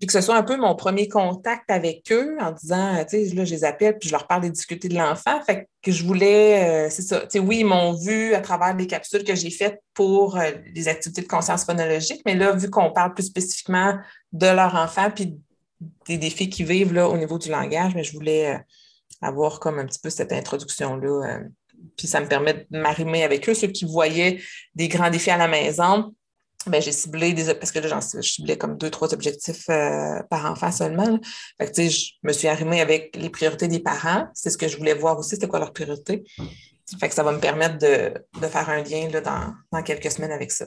[0.00, 3.34] puis que ce soit un peu mon premier contact avec eux en disant, tu sais,
[3.34, 5.40] là, je les appelle, puis je leur parle des difficultés de l'enfant.
[5.42, 8.86] Fait que je voulais, c'est ça, tu sais, oui, ils m'ont vu à travers les
[8.86, 10.38] capsules que j'ai faites pour
[10.74, 13.94] les activités de conscience phonologique, mais là, vu qu'on parle plus spécifiquement
[14.32, 15.38] de leur enfant, puis
[16.06, 18.58] des défis qui vivent là, au niveau du langage, mais je voulais euh,
[19.22, 21.26] avoir comme un petit peu cette introduction-là.
[21.26, 21.44] Euh,
[21.96, 23.54] puis ça me permet de m'arrimer avec eux.
[23.54, 24.40] Ceux qui voyaient
[24.74, 26.14] des grands défis à la maison,
[26.66, 30.22] ben, j'ai ciblé des parce que là, j'en je ciblais comme deux, trois objectifs euh,
[30.28, 31.18] par enfant seulement.
[31.58, 34.28] Fait que, je me suis arrimée avec les priorités des parents.
[34.34, 36.24] C'est ce que je voulais voir aussi, c'était quoi leur priorité.
[36.98, 40.50] Fait que ça va me permettre de, faire un lien là, dans quelques semaines avec
[40.50, 40.66] ça.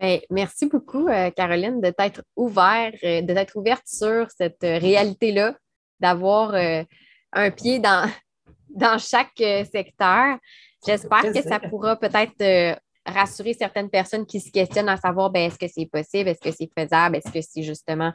[0.00, 4.78] Ben, merci beaucoup, euh, Caroline, de t'être ouvert, euh, de t'être ouverte sur cette euh,
[4.78, 5.54] réalité-là,
[6.00, 8.10] d'avoir un pied dans,
[8.70, 9.36] dans chaque
[9.70, 10.38] secteur.
[10.86, 15.58] J'espère que ça pourra peut-être rassurer certaines personnes qui se questionnent à savoir ben, est-ce
[15.58, 18.12] que c'est possible, est-ce que c'est faisable, est-ce que c'est justement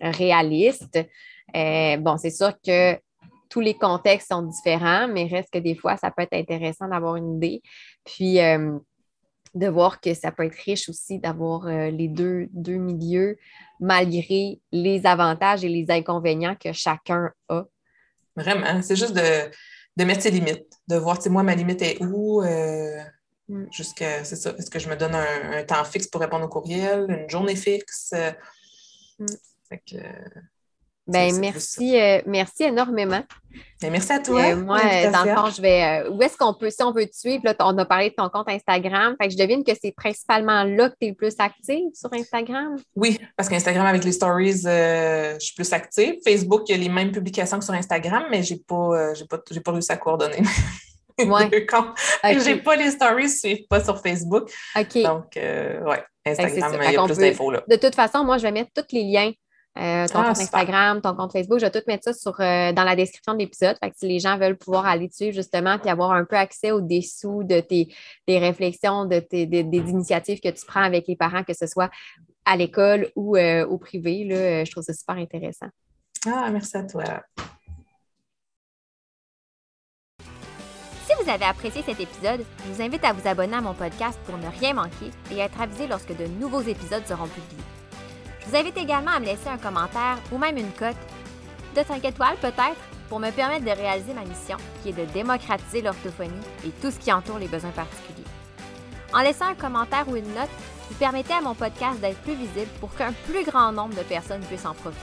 [0.00, 0.98] réaliste?
[1.54, 2.98] bon, c'est sûr que
[3.48, 7.16] tous les contextes sont différents, mais reste que des fois, ça peut être intéressant d'avoir
[7.16, 7.62] une idée.
[8.04, 8.38] Puis,
[9.54, 13.36] de voir que ça peut être riche aussi d'avoir euh, les deux, deux milieux,
[13.80, 17.64] malgré les avantages et les inconvénients que chacun a.
[18.36, 22.42] Vraiment, c'est juste de, mettre ses limites, de voir, tu moi, ma limite est où,
[22.42, 22.98] euh.
[23.70, 27.06] Jusqu'à, c'est ça, est-ce que je me donne un, temps fixe pour répondre aux courriels,
[27.08, 28.12] une journée fixe?
[29.18, 29.26] Mm.
[29.68, 29.96] Fait que,
[31.08, 33.22] ben, merci, euh, merci énormément.
[33.80, 34.42] Ben, merci à toi.
[34.42, 34.78] Euh, moi,
[35.10, 36.02] dans le fond, je vais.
[36.04, 38.14] Euh, où est-ce qu'on peut, si on veut te suivre, là, on a parlé de
[38.14, 39.16] ton compte Instagram.
[39.18, 42.12] Fait que je devine que c'est principalement là que tu es le plus active sur
[42.12, 42.76] Instagram?
[42.94, 46.16] Oui, parce qu'Instagram, avec les stories, je suis plus active.
[46.22, 49.38] Facebook, il y a les mêmes publications que sur Instagram, mais je n'ai pas, pas,
[49.64, 50.42] pas réussi à coordonner.
[51.18, 51.46] Ouais.
[52.24, 52.40] okay.
[52.40, 54.50] J'ai pas les stories, je suis pas sur Facebook.
[54.76, 55.02] OK.
[55.02, 57.62] Donc, ouais, Instagram, il y a plus d'infos là.
[57.68, 59.32] De toute façon, moi, je vais mettre tous les liens
[59.78, 61.60] euh, ton ah, compte Instagram, ton compte Facebook.
[61.60, 63.76] Je vais tout mettre ça sur, euh, dans la description de l'épisode.
[63.82, 66.72] Fait que si les gens veulent pouvoir aller dessus justement puis avoir un peu accès
[66.72, 67.88] au dessous de tes,
[68.26, 71.90] réflexions, de tes, des initiatives que tu prends avec les parents, que ce soit
[72.44, 75.68] à l'école ou euh, au privé, là, je trouve ça super intéressant.
[76.26, 77.04] Ah, merci à toi.
[81.22, 84.38] Vous avez apprécié cet épisode, je vous invite à vous abonner à mon podcast pour
[84.38, 87.64] ne rien manquer et être avisé lorsque de nouveaux épisodes seront publiés.
[88.40, 90.96] Je vous invite également à me laisser un commentaire ou même une cote
[91.76, 95.82] de 5 étoiles peut-être pour me permettre de réaliser ma mission qui est de démocratiser
[95.82, 96.32] l'orthophonie
[96.64, 98.24] et tout ce qui entoure les besoins particuliers.
[99.12, 100.50] En laissant un commentaire ou une note,
[100.88, 104.42] vous permettez à mon podcast d'être plus visible pour qu'un plus grand nombre de personnes
[104.42, 105.02] puissent en profiter.